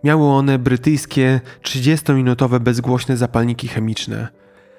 [0.04, 4.28] Miały one brytyjskie 30-minutowe bezgłośne zapalniki chemiczne–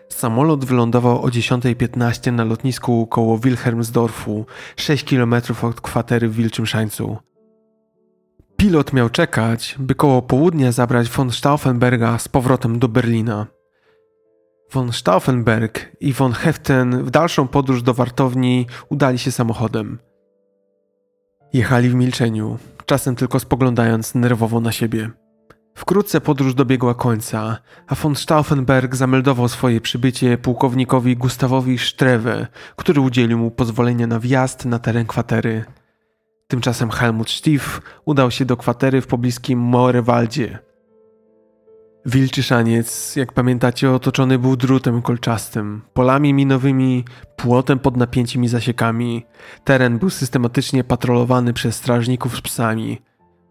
[0.09, 4.45] Samolot wylądował o 10.15 na lotnisku koło Wilhelmsdorfu,
[4.75, 7.17] 6 km od kwatery w Wilczym Szańcu.
[8.59, 13.47] Pilot miał czekać, by koło południa zabrać von Stauffenberga z powrotem do Berlina.
[14.71, 19.99] Von Stauffenberg i von Heften w dalszą podróż do wartowni udali się samochodem.
[21.53, 25.09] Jechali w milczeniu, czasem tylko spoglądając nerwowo na siebie.
[25.75, 27.57] Wkrótce podróż dobiegła końca,
[27.87, 34.65] a von Stauffenberg zameldował swoje przybycie pułkownikowi Gustawowi Strewe, który udzielił mu pozwolenia na wjazd
[34.65, 35.65] na teren kwatery.
[36.49, 40.59] Tymczasem Helmut Stief udał się do kwatery w pobliskim Moorewaldzie.
[42.05, 49.25] Wilczy Szaniec, jak pamiętacie, otoczony był drutem kolczastym, polami minowymi, płotem pod napięcimi zasiekami.
[49.63, 53.01] Teren był systematycznie patrolowany przez strażników z psami.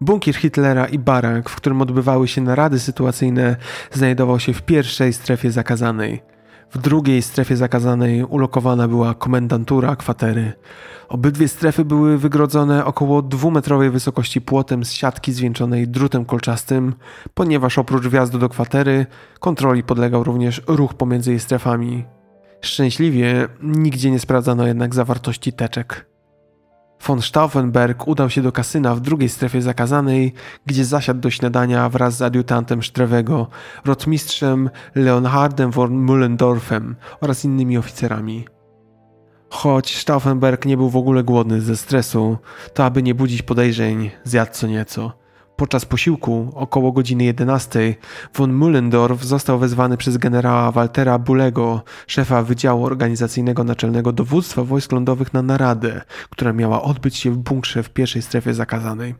[0.01, 3.55] Bunkier Hitlera i barak, w którym odbywały się narady sytuacyjne,
[3.91, 6.21] znajdował się w pierwszej strefie zakazanej.
[6.71, 10.53] W drugiej strefie zakazanej ulokowana była komendantura kwatery.
[11.09, 16.93] Obydwie strefy były wygrodzone około dwumetrowej wysokości płotem z siatki zwieńczonej drutem kolczastym,
[17.33, 19.05] ponieważ oprócz wjazdu do kwatery
[19.39, 22.05] kontroli podlegał również ruch pomiędzy jej strefami.
[22.61, 26.05] Szczęśliwie nigdzie nie sprawdzano jednak zawartości teczek.
[27.07, 30.33] Von Stauffenberg udał się do kasyna w drugiej strefie zakazanej,
[30.65, 33.47] gdzie zasiadł do śniadania wraz z adiutantem Sztrewego,
[33.85, 38.45] rotmistrzem Leonhardem von Müllendorfem oraz innymi oficerami.
[39.49, 42.37] Choć Stauffenberg nie był w ogóle głodny ze stresu,
[42.73, 45.28] to aby nie budzić podejrzeń, zjadł co nieco.
[45.59, 47.95] Podczas posiłku, około godziny 11,
[48.35, 55.33] von Müllendorf został wezwany przez generała Waltera Bulego, szefa Wydziału Organizacyjnego Naczelnego Dowództwa Wojsk Lądowych
[55.33, 59.15] na naradę, która miała odbyć się w bunkrze w pierwszej strefie zakazanej.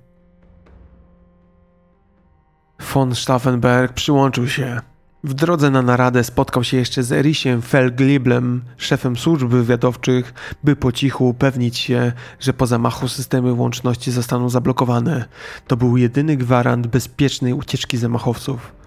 [2.94, 4.82] Von Stauffenberg przyłączył się,
[5.24, 10.92] w drodze na naradę spotkał się jeszcze z Erisiem Felgliblem, szefem służb wywiadowczych, by po
[10.92, 15.26] cichu upewnić się, że po zamachu systemy łączności zostaną zablokowane.
[15.68, 18.79] To był jedyny gwarant bezpiecznej ucieczki zamachowców.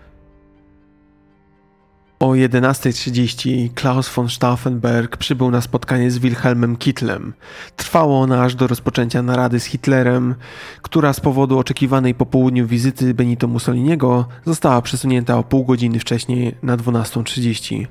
[2.22, 7.32] O 11.30 Klaus von Stauffenberg przybył na spotkanie z Wilhelmem Kittlem.
[7.76, 10.34] Trwało ono aż do rozpoczęcia narady z Hitlerem,
[10.82, 16.54] która z powodu oczekiwanej po południu wizyty Benito Mussoliniego została przesunięta o pół godziny wcześniej
[16.62, 17.86] na 12.30.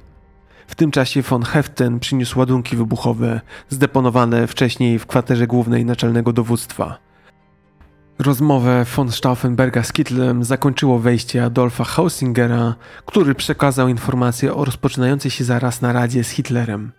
[0.67, 7.10] W tym czasie von Heften przyniósł ładunki wybuchowe, zdeponowane wcześniej w kwaterze głównej naczelnego dowództwa.
[8.21, 15.43] Rozmowę von Stauffenberga z Kittlem zakończyło wejście Adolfa Hausingera, który przekazał informację o rozpoczynającej się
[15.43, 16.91] zaraz naradzie z Hitlerem.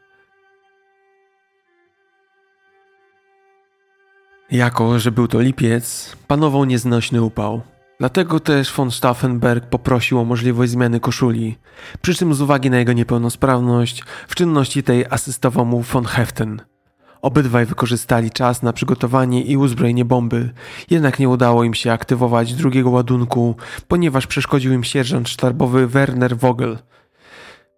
[4.50, 7.62] Jako, że był to lipiec, panował nieznośny upał.
[7.98, 11.58] Dlatego też von Stauffenberg poprosił o możliwość zmiany koszuli,
[12.02, 16.60] przy czym z uwagi na jego niepełnosprawność w czynności tej asystował mu von Heften–
[17.22, 20.50] Obydwaj wykorzystali czas na przygotowanie i uzbrojenie bomby,
[20.90, 23.56] jednak nie udało im się aktywować drugiego ładunku,
[23.88, 26.78] ponieważ przeszkodził im sierżant sztabowy Werner Vogel.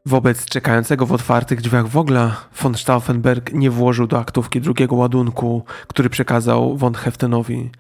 [0.06, 6.10] Wobec czekającego w otwartych drzwiach Wogla, von Stauffenberg nie włożył do aktówki drugiego ładunku, który
[6.10, 7.70] przekazał von Heftenowi.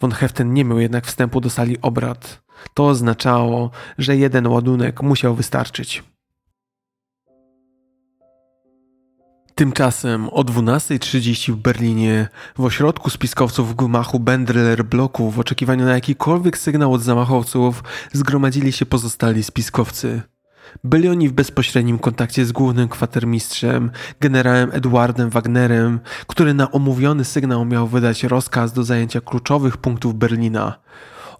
[0.00, 2.42] Von Heften nie miał jednak wstępu do sali obrad.
[2.74, 6.09] To oznaczało, że jeden ładunek musiał wystarczyć.
[9.60, 15.94] Tymczasem o 12.30 w Berlinie, w ośrodku spiskowców w gmachu Bendler bloku, w oczekiwaniu na
[15.94, 20.22] jakikolwiek sygnał od zamachowców, zgromadzili się pozostali spiskowcy.
[20.84, 23.90] Byli oni w bezpośrednim kontakcie z głównym kwatermistrzem,
[24.20, 30.78] generałem Edwardem Wagnerem, który na omówiony sygnał miał wydać rozkaz do zajęcia kluczowych punktów Berlina.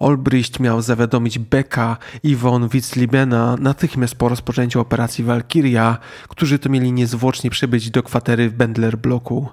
[0.01, 5.99] Olbricht miał zawiadomić Becka i von Witzliebena natychmiast po rozpoczęciu operacji Valkyria,
[6.29, 9.49] którzy to mieli niezwłocznie przybyć do kwatery w Bendler bloku.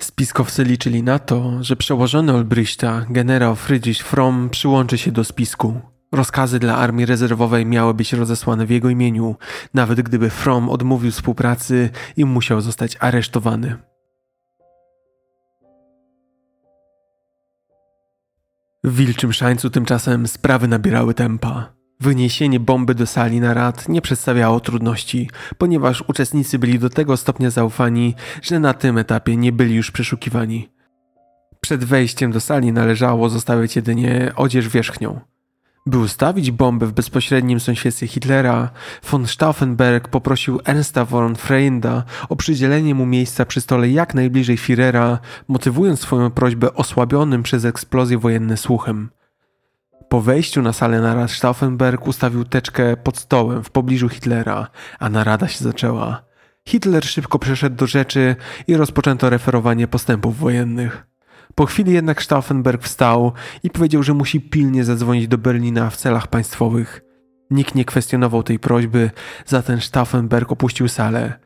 [0.00, 5.80] Spiskowcy liczyli na to, że przełożony Olbrichta, generał Friedrich Fromm, przyłączy się do spisku.
[6.12, 9.36] Rozkazy dla armii rezerwowej miały być rozesłane w jego imieniu,
[9.74, 13.76] nawet gdyby Fromm odmówił współpracy i musiał zostać aresztowany.
[18.84, 21.72] W Wilczym Szańcu tymczasem sprawy nabierały tempa.
[22.00, 28.14] Wyniesienie bomby do sali narad nie przedstawiało trudności, ponieważ uczestnicy byli do tego stopnia zaufani,
[28.42, 30.68] że na tym etapie nie byli już przeszukiwani.
[31.60, 35.20] Przed wejściem do sali należało zostawić jedynie odzież wierzchnią.
[35.88, 38.70] By ustawić bombę w bezpośrednim sąsiedztwie Hitlera,
[39.10, 45.18] von Stauffenberg poprosił Ernsta von Freinda o przydzielenie mu miejsca przy stole jak najbliżej Führera,
[45.48, 49.10] motywując swoją prośbę osłabionym przez eksplozje wojenne słuchem.
[50.08, 54.66] Po wejściu na salę narad Stauffenberg ustawił teczkę pod stołem w pobliżu Hitlera,
[54.98, 56.22] a narada się zaczęła.
[56.68, 58.36] Hitler szybko przeszedł do rzeczy
[58.66, 61.06] i rozpoczęto referowanie postępów wojennych.
[61.58, 63.32] Po chwili jednak Stauffenberg wstał
[63.62, 67.00] i powiedział, że musi pilnie zadzwonić do Berlina w celach państwowych.
[67.50, 69.10] Nikt nie kwestionował tej prośby,
[69.46, 71.38] zatem Stauffenberg opuścił salę.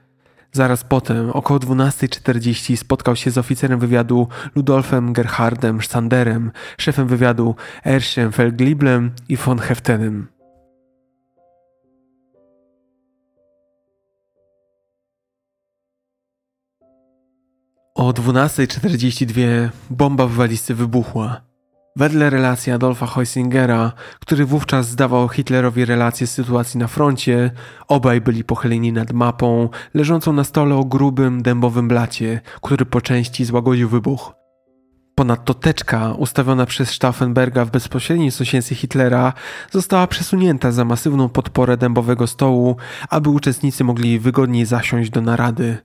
[0.52, 7.54] Zaraz potem, około 12.40, spotkał się z oficerem wywiadu Ludolfem Gerhardem Sanderem, szefem wywiadu
[7.86, 10.32] Erschem Felgliblem i von Heftenem.
[17.95, 21.40] O 12.42 bomba w walizce wybuchła.
[21.97, 27.51] Wedle relacji Adolfa Heusingera, który wówczas zdawał Hitlerowi relacje z sytuacji na froncie,
[27.88, 33.45] obaj byli pochyleni nad mapą, leżącą na stole o grubym, dębowym blacie, który po części
[33.45, 34.32] złagodził wybuch.
[35.14, 39.32] Ponadto teczka, ustawiona przez Stauffenberga w bezpośrednim sąsiedztwie Hitlera,
[39.70, 42.76] została przesunięta za masywną podporę dębowego stołu,
[43.11, 45.78] aby uczestnicy mogli wygodniej zasiąść do narady.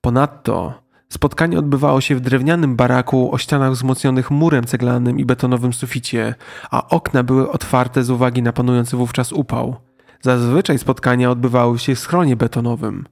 [0.00, 0.81] Ponadto
[1.12, 6.34] spotkanie odbywało się w drewnianym baraku o ścianach wzmocnionych murem ceglanym i betonowym suficie,
[6.70, 9.76] a okna były otwarte z uwagi na panujący wówczas upał.
[10.20, 13.06] Zazwyczaj spotkania odbywały się w schronie betonowym.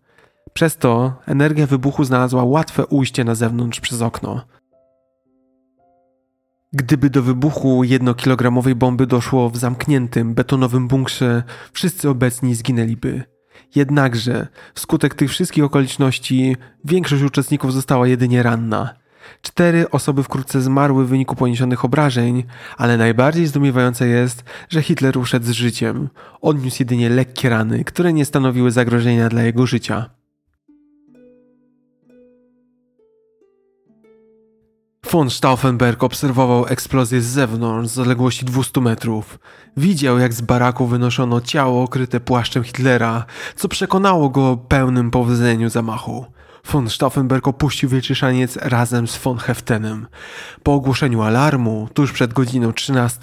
[0.52, 4.40] Przez to energia wybuchu znalazła łatwe ujście na zewnątrz przez okno.
[6.72, 11.42] Gdyby do wybuchu jednokilogramowej bomby doszło w zamkniętym, betonowym bunkrze,
[11.72, 13.22] wszyscy obecni zginęliby.
[13.74, 18.94] Jednakże, wskutek tych wszystkich okoliczności, większość uczestników została jedynie ranna.
[19.42, 22.44] Cztery osoby wkrótce zmarły w wyniku poniesionych obrażeń,
[22.76, 26.08] ale najbardziej zdumiewające jest, że Hitler uszedł z życiem.
[26.40, 30.19] Odniósł jedynie lekkie rany, które nie stanowiły zagrożenia dla jego życia.
[35.12, 39.38] Von Stauffenberg obserwował eksplozję z zewnątrz z odległości 200 metrów.
[39.76, 43.24] Widział, jak z baraku wynoszono ciało okryte płaszczem Hitlera,
[43.56, 46.26] co przekonało go o pełnym powodzeniu zamachu.
[46.72, 50.06] Von Stauffenberg opuścił Wielczyszaniec razem z von Heftenem.
[50.62, 53.18] Po ogłoszeniu alarmu, tuż przed godziną 13,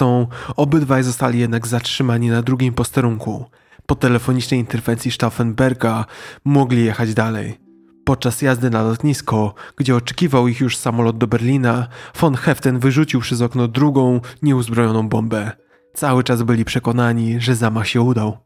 [0.55, 3.45] obydwaj zostali jednak zatrzymani na drugim posterunku.
[3.85, 6.05] Po telefonicznej interwencji Stauffenberga
[6.45, 7.66] mogli jechać dalej.
[8.07, 11.87] Podczas jazdy na lotnisko, gdzie oczekiwał ich już samolot do Berlina,
[12.19, 15.51] von Heften wyrzucił przez okno drugą, nieuzbrojoną bombę.
[15.93, 18.37] Cały czas byli przekonani, że zamach się udał.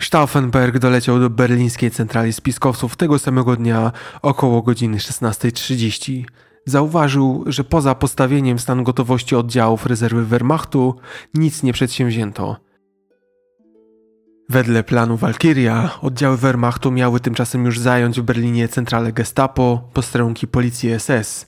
[0.00, 3.92] Stauffenberg doleciał do berlińskiej centrali spiskowców tego samego dnia
[4.22, 6.24] około godziny 16.30.
[6.66, 10.94] Zauważył, że poza postawieniem stan gotowości oddziałów rezerwy Wehrmachtu
[11.34, 12.67] nic nie przedsięwzięto.
[14.50, 20.90] Wedle planu Walkiria, oddziały Wehrmachtu miały tymczasem już zająć w Berlinie centralę Gestapo, posterunki policji
[20.98, 21.46] SS.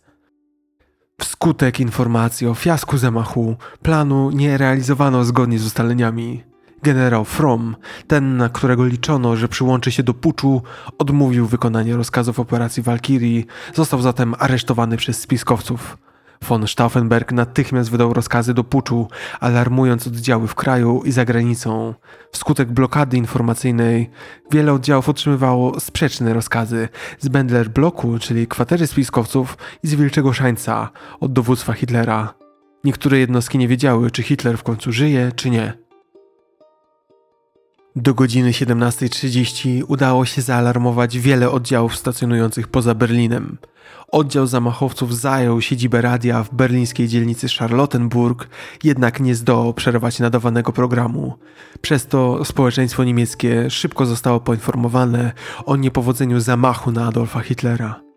[1.20, 6.44] Wskutek informacji o fiasku zamachu, planu nie realizowano zgodnie z ustaleniami.
[6.82, 7.76] Generał Fromm,
[8.06, 10.62] ten na którego liczono, że przyłączy się do puczu,
[10.98, 15.96] odmówił wykonania rozkazów operacji Walkirii, został zatem aresztowany przez spiskowców.
[16.48, 19.08] Von Stauffenberg natychmiast wydał rozkazy do puczu,
[19.40, 21.94] alarmując oddziały w kraju i za granicą.
[22.32, 24.10] Wskutek blokady informacyjnej
[24.50, 26.88] wiele oddziałów otrzymywało sprzeczne rozkazy
[27.18, 32.34] z Bendler Bloku, czyli kwatery spiskowców i z Wilczego Szańca od dowództwa Hitlera.
[32.84, 35.72] Niektóre jednostki nie wiedziały, czy Hitler w końcu żyje, czy nie.
[37.96, 43.58] Do godziny 17.30 udało się zaalarmować wiele oddziałów stacjonujących poza Berlinem.
[44.08, 48.48] Oddział zamachowców zajął siedzibę radia w berlińskiej dzielnicy Charlottenburg,
[48.84, 51.34] jednak nie zdołał przerwać nadawanego programu.
[51.80, 55.32] Przez to społeczeństwo niemieckie szybko zostało poinformowane
[55.66, 58.09] o niepowodzeniu zamachu na Adolfa Hitlera.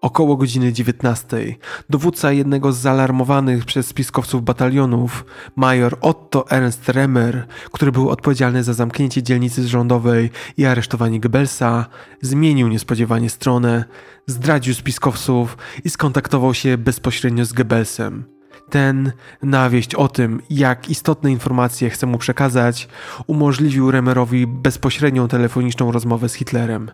[0.00, 1.56] Około godziny 19
[1.90, 5.24] dowódca jednego z zaalarmowanych przez spiskowców batalionów,
[5.56, 11.86] major Otto Ernst Remmer, który był odpowiedzialny za zamknięcie dzielnicy rządowej i aresztowanie Goebbelsa,
[12.22, 13.84] zmienił niespodziewanie stronę,
[14.26, 18.24] zdradził spiskowców i skontaktował się bezpośrednio z Goebbelsem.
[18.70, 22.88] Ten, na wieść o tym, jak istotne informacje chce mu przekazać,
[23.26, 26.90] umożliwił Remmerowi bezpośrednią telefoniczną rozmowę z Hitlerem.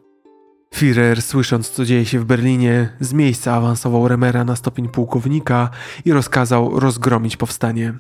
[0.75, 5.71] Führer, słysząc co dzieje się w Berlinie, z miejsca awansował Remera na stopień pułkownika
[6.05, 7.95] i rozkazał rozgromić powstanie.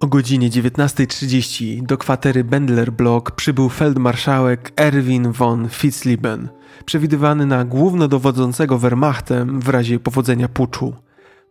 [0.00, 6.48] O godzinie 19.30 do kwatery Bendler Block przybył feldmarszałek Erwin von Fitzlieben,
[6.84, 10.94] przewidywany na głównodowodzącego Wehrmachtem w razie powodzenia puczu.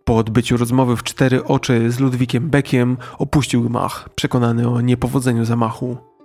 [0.04, 6.17] Po odbyciu rozmowy w cztery oczy z Ludwikiem Beckiem opuścił gmach, przekonany o niepowodzeniu zamachu.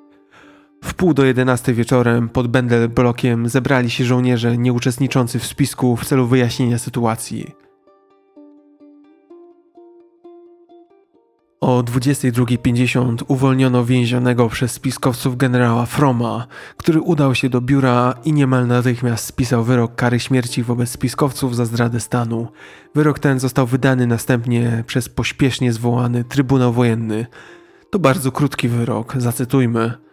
[0.82, 6.26] W pół do jedenastej wieczorem pod Bendelblokiem zebrali się żołnierze nieuczestniczący w spisku w celu
[6.26, 7.54] wyjaśnienia sytuacji.
[11.60, 16.46] O 22.50 uwolniono więzionego przez spiskowców generała Froma,
[16.76, 21.64] który udał się do biura i niemal natychmiast spisał wyrok kary śmierci wobec spiskowców za
[21.64, 22.48] zdradę stanu.
[22.94, 27.26] Wyrok ten został wydany następnie przez pośpiesznie zwołany Trybunał Wojenny.
[27.90, 30.11] To bardzo krótki wyrok, zacytujmy.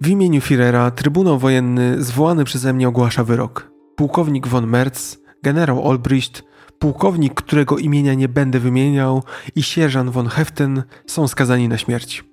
[0.00, 3.70] W imieniu Führera Trybunał Wojenny zwołany przeze mnie ogłasza wyrok.
[3.96, 6.44] Pułkownik von Merz, generał Olbricht,
[6.78, 9.22] pułkownik, którego imienia nie będę wymieniał
[9.56, 12.24] i sierżant von Heften są skazani na śmierć.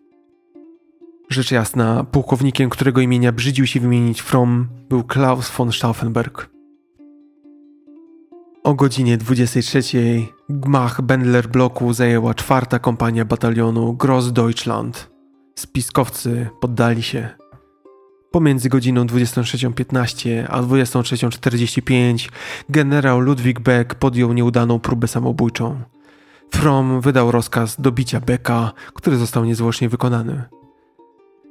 [1.29, 6.49] Rzecz jasna, pułkownikiem, którego imienia brzydził się wymienić From, był Klaus von Stauffenberg.
[8.63, 9.81] O godzinie 23
[10.49, 15.09] gmach Bendler bloku zajęła czwarta kompania batalionu Grossdeutschland.
[15.55, 17.44] Spiskowcy poddali się.
[18.35, 22.29] Pomiędzy godziną 23.15 a 23.45
[22.69, 25.81] generał Ludwig Beck podjął nieudaną próbę samobójczą.
[26.51, 30.43] From wydał rozkaz do bicia Becka, który został niezwłocznie wykonany.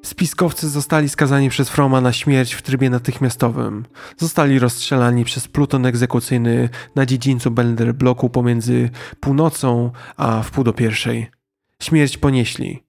[0.02, 3.85] Spiskowcy zostali skazani przez Froma na śmierć w trybie natychmiastowym.
[4.19, 8.90] Zostali rozstrzelani przez pluton egzekucyjny na dziedzińcu Bender bloku pomiędzy
[9.20, 11.31] północą a w pół do pierwszej.
[11.82, 12.82] Śmierć ponieśli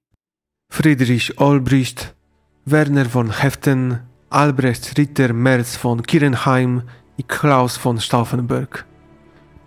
[0.71, 2.14] Friedrich Olbricht,
[2.67, 6.81] Werner von Heften, Albrecht Ritter Merz von Kirenheim
[7.17, 8.85] i Klaus von Stauffenberg.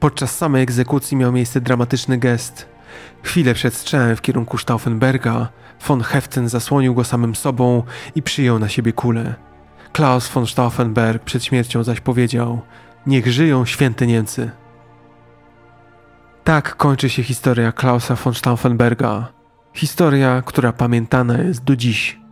[0.01, 2.69] Podczas samej egzekucji miał miejsce dramatyczny gest.
[3.23, 5.49] Chwilę przed strzałem w kierunku Stauffenberga
[5.87, 7.83] von Heften zasłonił go samym sobą
[8.15, 9.35] i przyjął na siebie kulę.
[9.93, 12.61] Klaus von Stauffenberg przed śmiercią zaś powiedział:
[13.07, 14.51] Niech żyją święte Niemcy.
[16.45, 19.29] Tak kończy się historia Klausa von Stauffenberga.
[19.75, 22.28] Historia, która pamiętana jest do dziś.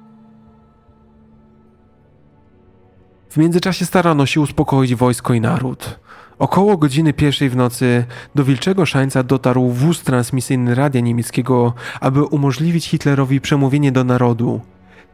[3.36, 5.98] W międzyczasie starano się uspokoić wojsko i naród.
[6.38, 8.04] Około godziny pierwszej w nocy
[8.34, 14.60] do Wilczego Szańca dotarł wóz transmisyjny radia niemieckiego, aby umożliwić Hitlerowi przemówienie do narodu.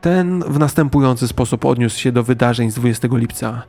[0.00, 3.62] Ten w następujący sposób odniósł się do wydarzeń z 20 lipca.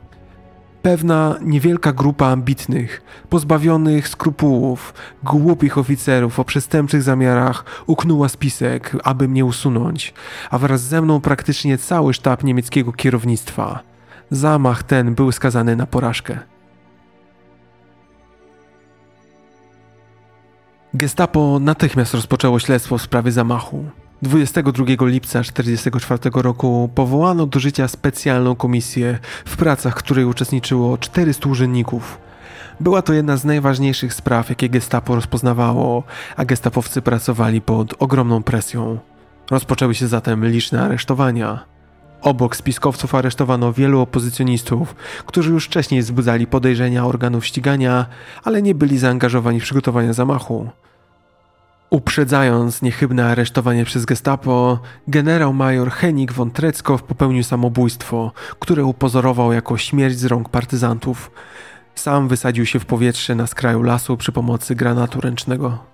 [0.82, 9.44] Pewna niewielka grupa ambitnych, pozbawionych skrupułów, głupich oficerów o przestępczych zamiarach uknęła spisek, aby mnie
[9.44, 10.14] usunąć,
[10.50, 13.93] a wraz ze mną praktycznie cały sztab niemieckiego kierownictwa.
[14.30, 16.38] Zamach ten był skazany na porażkę.
[20.94, 23.84] Gestapo natychmiast rozpoczęło śledztwo w sprawie zamachu.
[24.22, 32.18] 22 lipca 1944 roku powołano do życia specjalną komisję, w pracach której uczestniczyło 400 urzędników.
[32.80, 36.02] Była to jedna z najważniejszych spraw, jakie gestapo rozpoznawało,
[36.36, 38.98] a gestapowcy pracowali pod ogromną presją.
[39.50, 41.73] Rozpoczęły się zatem liczne aresztowania.
[42.24, 44.94] Obok spiskowców aresztowano wielu opozycjonistów,
[45.26, 48.06] którzy już wcześniej wzbudzali podejrzenia organów ścigania,
[48.44, 50.70] ale nie byli zaangażowani w przygotowania zamachu.
[51.90, 54.78] Uprzedzając niechybne aresztowanie przez gestapo,
[55.08, 61.30] generał-major Henning von Treckow popełnił samobójstwo, które upozorował jako śmierć z rąk partyzantów.
[61.94, 65.93] Sam wysadził się w powietrze na skraju lasu przy pomocy granatu ręcznego.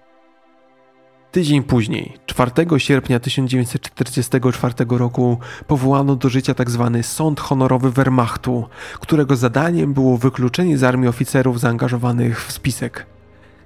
[1.33, 6.91] Tydzień później, 4 sierpnia 1944 roku, powołano do życia tzw.
[6.95, 8.69] Tak Sąd Honorowy Wehrmachtu,
[9.01, 13.07] którego zadaniem było wykluczenie z armii oficerów zaangażowanych w spisek.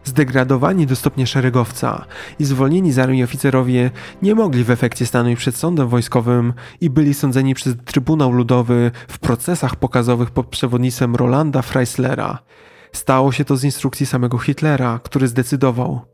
[0.04, 2.04] Zdegradowani do stopnia szeregowca
[2.38, 3.90] i zwolnieni z armii oficerowie
[4.22, 9.18] nie mogli w efekcie stanąć przed sądem wojskowym i byli sądzeni przez Trybunał Ludowy w
[9.18, 12.38] procesach pokazowych pod przewodnictwem Rolanda Freislera.
[12.92, 16.13] Stało się to z instrukcji samego Hitlera, który zdecydował: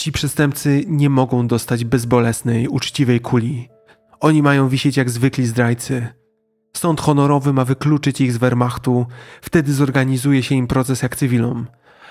[0.00, 3.68] Ci przestępcy nie mogą dostać bezbolesnej, uczciwej kuli.
[4.20, 6.08] Oni mają wisieć jak zwykli zdrajcy.
[6.76, 9.06] Sąd honorowy ma wykluczyć ich z Wehrmachtu,
[9.42, 11.66] wtedy zorganizuje się im proces jak cywilom–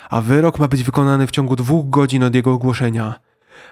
[0.10, 3.20] a wyrok ma być wykonany w ciągu dwóch godzin od jego ogłoszenia.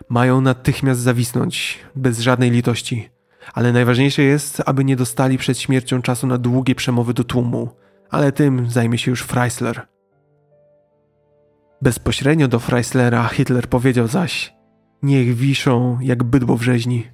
[0.10, 3.10] Mają natychmiast zawisnąć, bez żadnej litości.
[3.54, 7.70] Ale najważniejsze jest, aby nie dostali przed śmiercią czasu na długie przemowy do tłumu,
[8.10, 9.88] ale tym zajmie się już Freisler.
[11.82, 14.54] Bezpośrednio do Freislera Hitler powiedział zaś:
[15.02, 17.08] Niech wiszą jak bydło w rzeźni.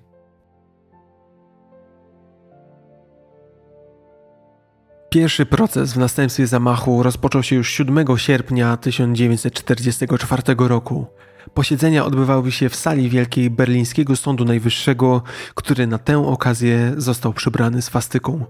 [5.10, 11.06] Pierwszy proces w następstwie zamachu rozpoczął się już 7 sierpnia 1944 roku.
[11.54, 15.22] Posiedzenia odbywały się w sali wielkiej berlińskiego Sądu Najwyższego,
[15.56, 18.46] który na tę okazję został przybrany swastyką.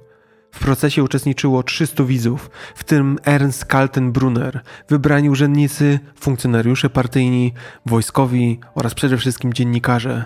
[0.54, 7.54] W procesie uczestniczyło 300 widzów, w tym Ernst Kaltenbrunner, wybrani urzędnicy, funkcjonariusze partyjni,
[7.86, 10.26] wojskowi oraz przede wszystkim dziennikarze.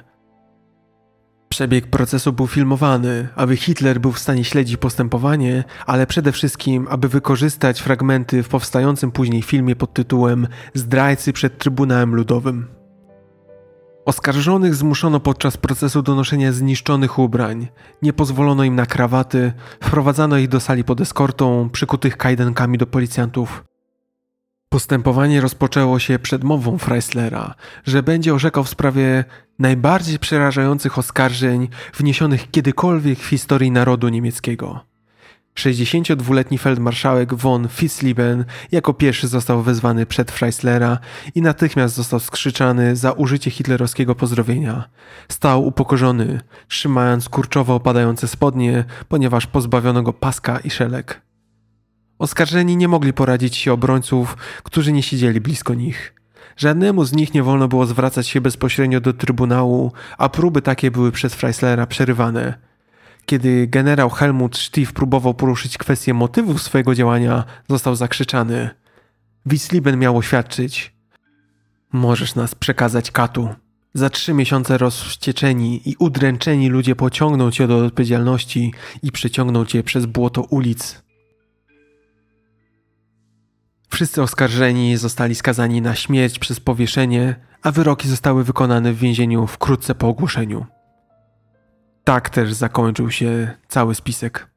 [1.50, 7.08] Przebieg procesu był filmowany, aby Hitler był w stanie śledzić postępowanie, ale przede wszystkim, aby
[7.08, 12.77] wykorzystać fragmenty w powstającym później filmie pod tytułem Zdrajcy przed Trybunałem Ludowym.
[14.08, 17.68] Oskarżonych zmuszono podczas procesu do noszenia zniszczonych ubrań,
[18.02, 19.54] nie pozwolono im na krawaty,
[19.84, 23.64] wprowadzano ich do sali pod eskortą, przykutych kajdankami do policjantów.
[24.70, 27.56] Postępowanie rozpoczęło się przed mową Freislera,
[27.86, 29.26] że będzie orzekał w sprawie
[29.60, 34.97] najbardziej przerażających oskarżeń wniesionych kiedykolwiek w historii narodu niemieckiego.
[35.58, 41.00] 62-letni feldmarszałek von Fitzlieben jako pierwszy został wezwany przed Freislera
[41.36, 44.90] i natychmiast został skrzyczany za użycie hitlerowskiego pozdrowienia.
[45.30, 51.22] Stał upokorzony, trzymając kurczowo opadające spodnie, ponieważ pozbawiono go paska i szelek.
[52.20, 56.14] Oskarżeni nie mogli poradzić się obrońców, którzy nie siedzieli blisko nich.
[56.58, 61.12] Żadnemu z nich nie wolno było zwracać się bezpośrednio do trybunału, a próby takie były
[61.12, 62.68] przez Freislera przerywane.
[63.30, 68.70] Kiedy generał Helmut Stief próbował poruszyć kwestię motywów swojego działania, został zakrzyczany.
[69.46, 70.94] Wisleben miał oświadczyć.
[71.92, 73.50] Możesz nas przekazać katu.
[73.94, 78.74] Za trzy miesiące rozwścieczeni i udręczeni ludzie pociągną cię do odpowiedzialności
[79.04, 81.04] i przeciągną cię przez błoto ulic.
[83.90, 89.96] Wszyscy oskarżeni zostali skazani na śmierć przez powieszenie, a wyroki zostały wykonane w więzieniu wkrótce
[89.96, 90.77] po ogłoszeniu.
[92.08, 94.48] Tak też zakończył się cały spisek.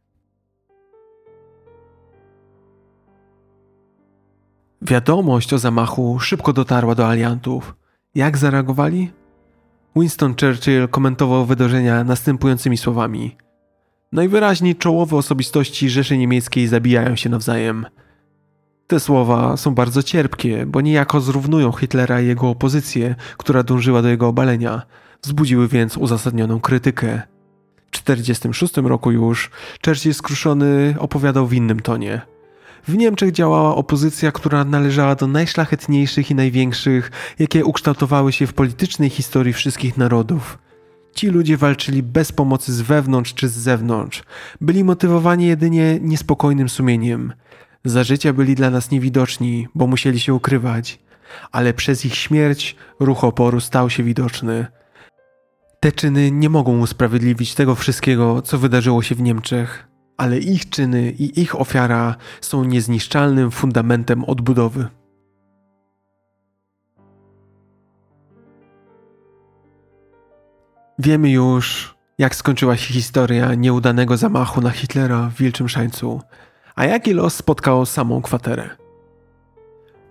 [4.83, 7.75] Wiadomość o zamachu szybko dotarła do aliantów.
[8.15, 9.13] Jak zareagowali?
[9.97, 13.37] Winston Churchill komentował wydarzenia następującymi słowami:
[14.13, 17.87] Najwyraźniej czołowe osobistości Rzeszy Niemieckiej zabijają się nawzajem.
[18.87, 24.09] Te słowa są bardzo cierpkie, bo niejako zrównują Hitlera i jego opozycję, która dążyła do
[24.09, 24.83] jego obalenia.
[25.23, 27.23] Wzbudziły więc uzasadnioną krytykę.
[27.91, 29.51] W 1946 roku już
[29.85, 32.21] Churchill skruszony opowiadał w innym tonie.
[32.89, 39.11] W Niemczech działała opozycja, która należała do najszlachetniejszych i największych, jakie ukształtowały się w politycznej
[39.11, 40.59] historii wszystkich narodów.
[41.15, 44.23] Ci ludzie walczyli bez pomocy z wewnątrz czy z zewnątrz.
[44.61, 47.33] Byli motywowani jedynie niespokojnym sumieniem.
[47.85, 50.99] Za życia byli dla nas niewidoczni, bo musieli się ukrywać,
[51.53, 54.67] ale przez ich śmierć ruch oporu stał się widoczny.
[55.83, 61.11] Te czyny nie mogą usprawiedliwić tego wszystkiego, co wydarzyło się w Niemczech, ale ich czyny
[61.11, 64.89] i ich ofiara są niezniszczalnym fundamentem odbudowy.
[70.99, 76.21] Wiemy już, jak skończyła się historia nieudanego zamachu na Hitlera w Wilczym Szańcu,
[76.75, 78.80] a jaki los spotkał samą kwaterę.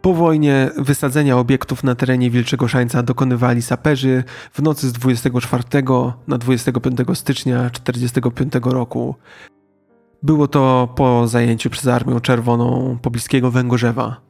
[0.02, 4.24] Po wojnie wysadzenia obiektów na terenie Wilczego Szańca dokonywali saperzy
[4.54, 5.64] w nocy z 24
[6.28, 9.16] na 25 stycznia 1945 roku.
[10.24, 14.22] Było to po zajęciu przez Armię Czerwoną pobliskiego Węgorzewa.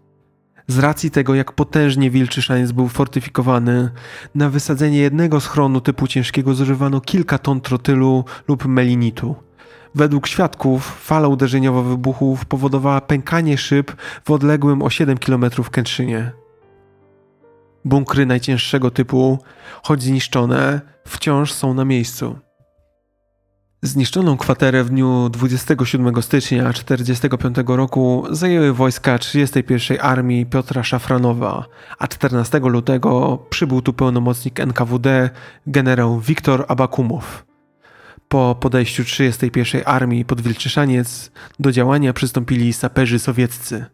[0.68, 3.90] Z racji tego, jak potężnie Wilczy Szańc był fortyfikowany,
[4.36, 9.36] na wysadzenie jednego schronu typu ciężkiego zużywano kilka ton trotylu lub melinitu–
[9.96, 13.92] Według świadków fala uderzeniowa wybuchów powodowała pękanie szyb
[14.26, 16.32] w odległym o 7 km Kętrzynie.
[17.86, 19.40] Bunkry najcięższego typu,
[19.84, 22.40] choć zniszczone, wciąż są na miejscu.
[23.82, 31.66] Zniszczoną kwaterę w dniu 27 stycznia 1945 roku zajęły wojska 31 Armii Piotra Szafranowa,
[32.00, 35.30] a 14 lutego przybył tu pełnomocnik NKWD
[35.68, 37.49] generał Wiktor Abakumow.
[38.32, 43.86] Po podejściu 31 Armii pod Wilczyszaniec do działania przystąpili saperzy sowieccy.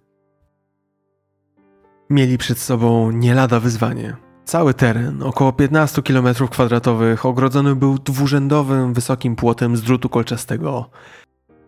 [2.09, 4.15] Mieli przed sobą nie lada wyzwanie.
[4.45, 10.89] Cały teren, około 15 km2, ogrodzony był dwurzędowym, wysokim płotem z drutu kolczastego.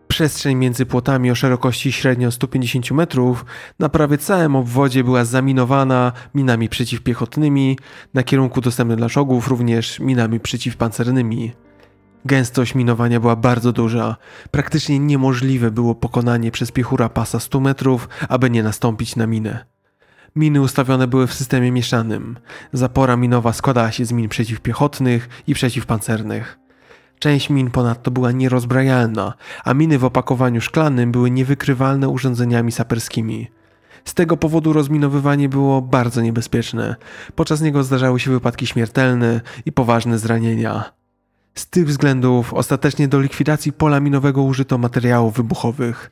[0.08, 3.44] Przestrzeń między płotami o szerokości średnio 150 metrów
[3.78, 7.78] na prawie całym obwodzie była zaminowana minami przeciwpiechotnymi,
[8.14, 11.52] na kierunku dostępnym dla czołgów również minami przeciwpancernymi.
[12.24, 14.16] Gęstość minowania była bardzo duża.
[14.50, 19.64] Praktycznie niemożliwe było pokonanie przez piechura pasa 100 metrów, aby nie nastąpić na minę.
[20.36, 22.38] Miny ustawione były w systemie mieszanym.
[22.72, 26.58] Zapora minowa składała się z min przeciwpiechotnych i przeciwpancernych.
[27.18, 29.34] Część min ponadto była nierozbrajalna,
[29.64, 33.50] a miny w opakowaniu szklanym były niewykrywalne urządzeniami saperskimi.
[34.04, 36.96] Z tego powodu rozminowywanie było bardzo niebezpieczne.
[37.34, 40.97] Podczas niego zdarzały się wypadki śmiertelne i poważne zranienia.
[41.54, 46.10] Z tych względów ostatecznie do likwidacji pola minowego użyto materiałów wybuchowych.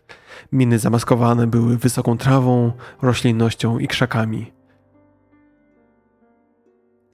[0.52, 2.72] Miny zamaskowane były wysoką trawą,
[3.02, 4.52] roślinnością i krzakami.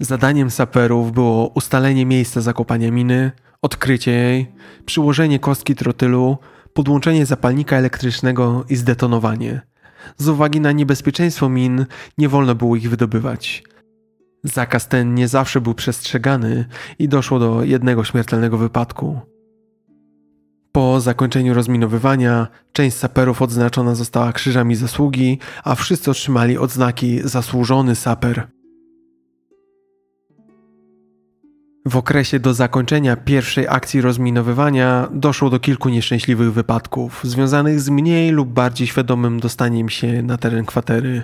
[0.00, 3.32] Zadaniem saperów było ustalenie miejsca zakopania miny,
[3.62, 4.52] odkrycie jej,
[4.86, 6.38] przyłożenie kostki trotylu,
[6.74, 9.60] podłączenie zapalnika elektrycznego i zdetonowanie.
[10.16, 11.86] Z uwagi na niebezpieczeństwo min
[12.18, 13.64] nie wolno było ich wydobywać.
[14.44, 16.64] Zakaz ten nie zawsze był przestrzegany
[16.98, 19.20] i doszło do jednego śmiertelnego wypadku.
[20.72, 28.48] Po zakończeniu rozminowywania część saperów odznaczona została krzyżami zasługi, a wszyscy otrzymali odznaki zasłużony saper.
[31.86, 38.30] W okresie do zakończenia pierwszej akcji rozminowywania doszło do kilku nieszczęśliwych wypadków, związanych z mniej
[38.30, 41.22] lub bardziej świadomym dostaniem się na teren kwatery.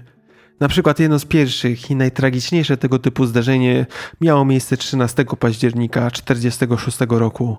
[0.60, 3.86] Na przykład jedno z pierwszych i najtragiczniejsze tego typu zdarzenie
[4.20, 7.56] miało miejsce 13 października 1946 roku.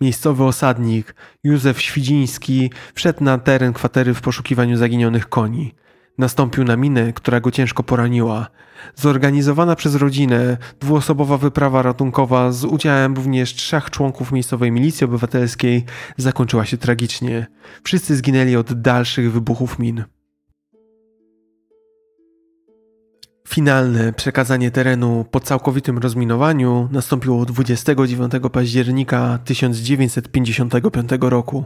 [0.00, 1.14] Miejscowy osadnik
[1.44, 5.74] Józef Świdziński wszedł na teren kwatery w poszukiwaniu zaginionych koni.
[6.18, 8.46] Nastąpił na minę, która go ciężko poraniła.
[8.94, 15.84] Zorganizowana przez rodzinę dwuosobowa wyprawa ratunkowa z udziałem również trzech członków miejscowej milicji obywatelskiej
[16.16, 17.46] zakończyła się tragicznie.
[17.82, 20.04] Wszyscy zginęli od dalszych wybuchów min.
[23.48, 31.64] Finalne przekazanie terenu po całkowitym rozminowaniu nastąpiło 29 października 1955 roku.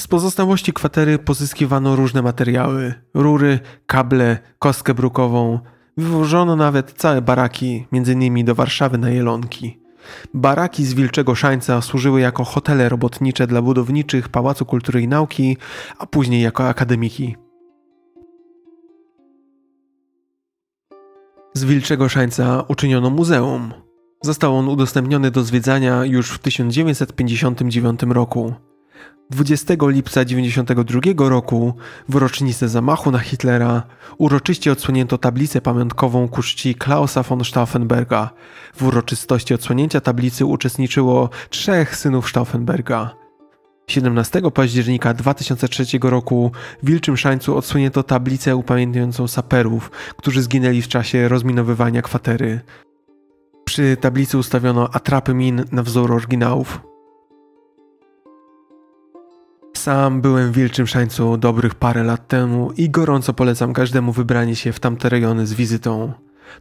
[0.00, 5.58] Z pozostałości kwatery pozyskiwano różne materiały: rury, kable, kostkę brukową.
[5.96, 8.44] Wywożono nawet całe baraki, m.in.
[8.44, 9.80] do Warszawy na Jelonki.
[10.34, 15.56] Baraki z Wilczego Szańca służyły jako hotele robotnicze dla budowniczych Pałacu Kultury i Nauki,
[15.98, 17.43] a później jako akademiki.
[21.56, 23.72] Z Wilczego Szańca uczyniono muzeum.
[24.22, 28.54] Został on udostępniony do zwiedzania już w 1959 roku.
[29.30, 31.74] 20 lipca 1992 roku,
[32.08, 33.82] w rocznicę zamachu na Hitlera,
[34.18, 38.30] uroczyście odsłonięto tablicę pamiątkową ku czci Klausa von Stauffenberga.
[38.74, 43.23] W uroczystości odsłonięcia tablicy uczestniczyło trzech synów Stauffenberga.
[43.86, 46.52] 17 października 2003 roku
[46.82, 52.60] w Wilczym Szańcu odsłonięto tablicę upamiętniającą saperów, którzy zginęli w czasie rozminowywania kwatery.
[53.64, 56.80] Przy tablicy ustawiono atrapy min na wzór oryginałów.
[59.76, 64.72] Sam byłem w Wilczym Szańcu dobrych parę lat temu i gorąco polecam każdemu wybranie się
[64.72, 66.12] w tamte rejony z wizytą.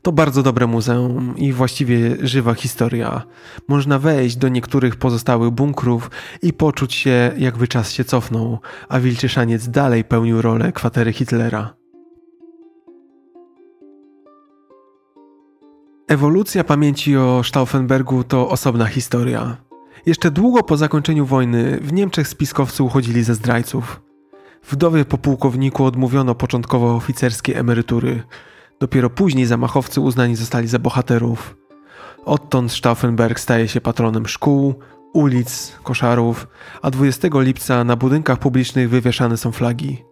[0.02, 3.24] To bardzo dobre muzeum i właściwie żywa historia.
[3.68, 6.12] Można wejść do niektórych pozostałych bunkrów
[6.42, 8.60] i poczuć się, jakby czas się cofnął,
[8.90, 11.74] a Wilczy Szaniec dalej pełnił rolę kwatery Hitlera.
[16.08, 19.58] Ewolucja pamięci o Stauffenbergu to osobna historia.
[20.06, 24.02] Jeszcze długo po zakończeniu wojny w Niemczech spiskowcy uchodzili ze zdrajców.
[24.70, 28.24] Wdowie po pułkowniku odmówiono początkowo oficerskiej emerytury.
[28.84, 31.58] Dopiero później zamachowcy uznani zostali za bohaterów.
[32.26, 34.74] Odtąd Stauffenberg staje się patronem szkół,
[35.14, 36.48] ulic, koszarów,
[36.82, 40.04] a 20 lipca na budynkach publicznych wywieszane są flagi.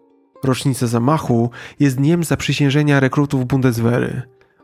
[0.43, 1.49] Rocznica zamachu
[1.79, 4.21] jest dniem zaprzysiężenia rekrutów Bundeswehry.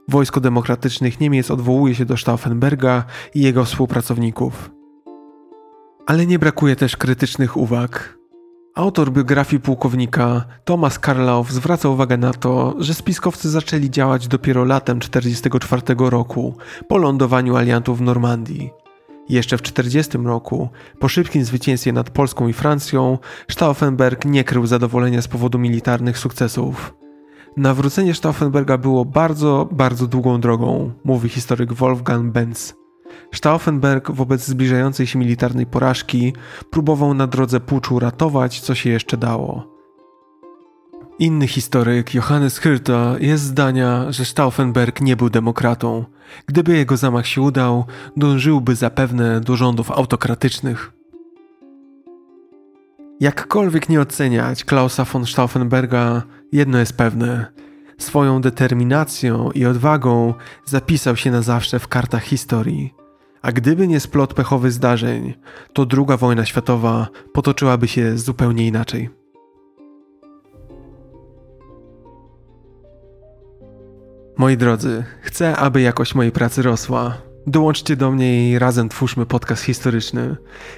[0.07, 3.03] Wojsko Demokratycznych Niemiec odwołuje się do Stauffenberga
[3.35, 4.71] i jego współpracowników.
[6.05, 8.16] Ale nie brakuje też krytycznych uwag.
[8.77, 14.99] Autor biografii pułkownika Thomas Karlow zwraca uwagę na to, że spiskowcy zaczęli działać dopiero latem
[14.99, 16.55] 1944 roku,
[16.87, 18.71] po lądowaniu aliantów w Normandii.
[19.29, 23.17] Jeszcze w 1940 roku, po szybkim zwycięstwie nad Polską i Francją,
[23.51, 26.93] Stauffenberg nie krył zadowolenia z powodu militarnych sukcesów.
[27.57, 32.76] Nawrócenie Stauffenberga było bardzo, bardzo długą drogą, mówi historyk Wolfgang Benz.
[33.35, 36.33] Stauffenberg wobec zbliżającej się militarnej porażki
[36.69, 39.77] próbował na drodze puczu ratować, co się jeszcze dało.
[41.19, 46.05] Inny historyk, Johannes Hyrta, jest zdania, że Stauffenberg nie był demokratą.
[46.45, 47.85] Gdyby jego zamach się udał,
[48.17, 50.91] dążyłby zapewne do rządów autokratycznych.
[53.19, 57.45] Jakkolwiek nie oceniać Klausa von Stauffenberga, jedno jest pewne.
[57.97, 60.33] Swoją determinacją i odwagą
[60.65, 62.93] zapisał się na zawsze w kartach historii.
[63.41, 65.33] A gdyby nie splot pechowy zdarzeń,
[65.73, 69.09] to druga wojna światowa potoczyłaby się zupełnie inaczej.
[74.37, 77.17] Moi drodzy, chcę, aby jakość mojej pracy rosła.
[77.47, 80.35] Dołączcie do mnie i razem twórzmy podcast historyczny.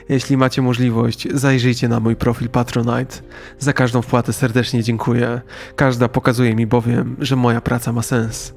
[0.10, 3.16] Jeśli macie możliwość, zajrzyjcie na mój profil Patronite.
[3.60, 5.42] Za każdą wpłatę serdecznie dziękuję.
[5.76, 8.54] Każda pokazuje mi bowiem, że moja praca ma sens.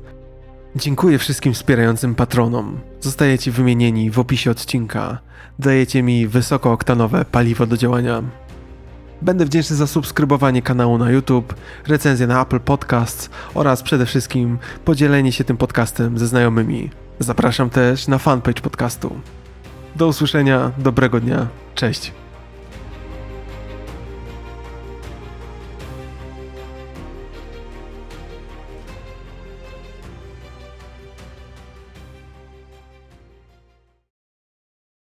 [0.77, 2.81] Dziękuję wszystkim wspierającym patronom.
[3.01, 5.19] Zostajecie wymienieni w opisie odcinka.
[5.59, 8.23] Dajecie mi wysokooktanowe paliwo do działania.
[9.23, 11.55] Będę wdzięczny za subskrybowanie kanału na YouTube,
[11.87, 16.91] recenzję na Apple Podcasts oraz przede wszystkim podzielenie się tym podcastem ze znajomymi.
[17.19, 19.21] Zapraszam też na fanpage podcastu.
[19.97, 22.22] Do usłyszenia, dobrego dnia, cześć.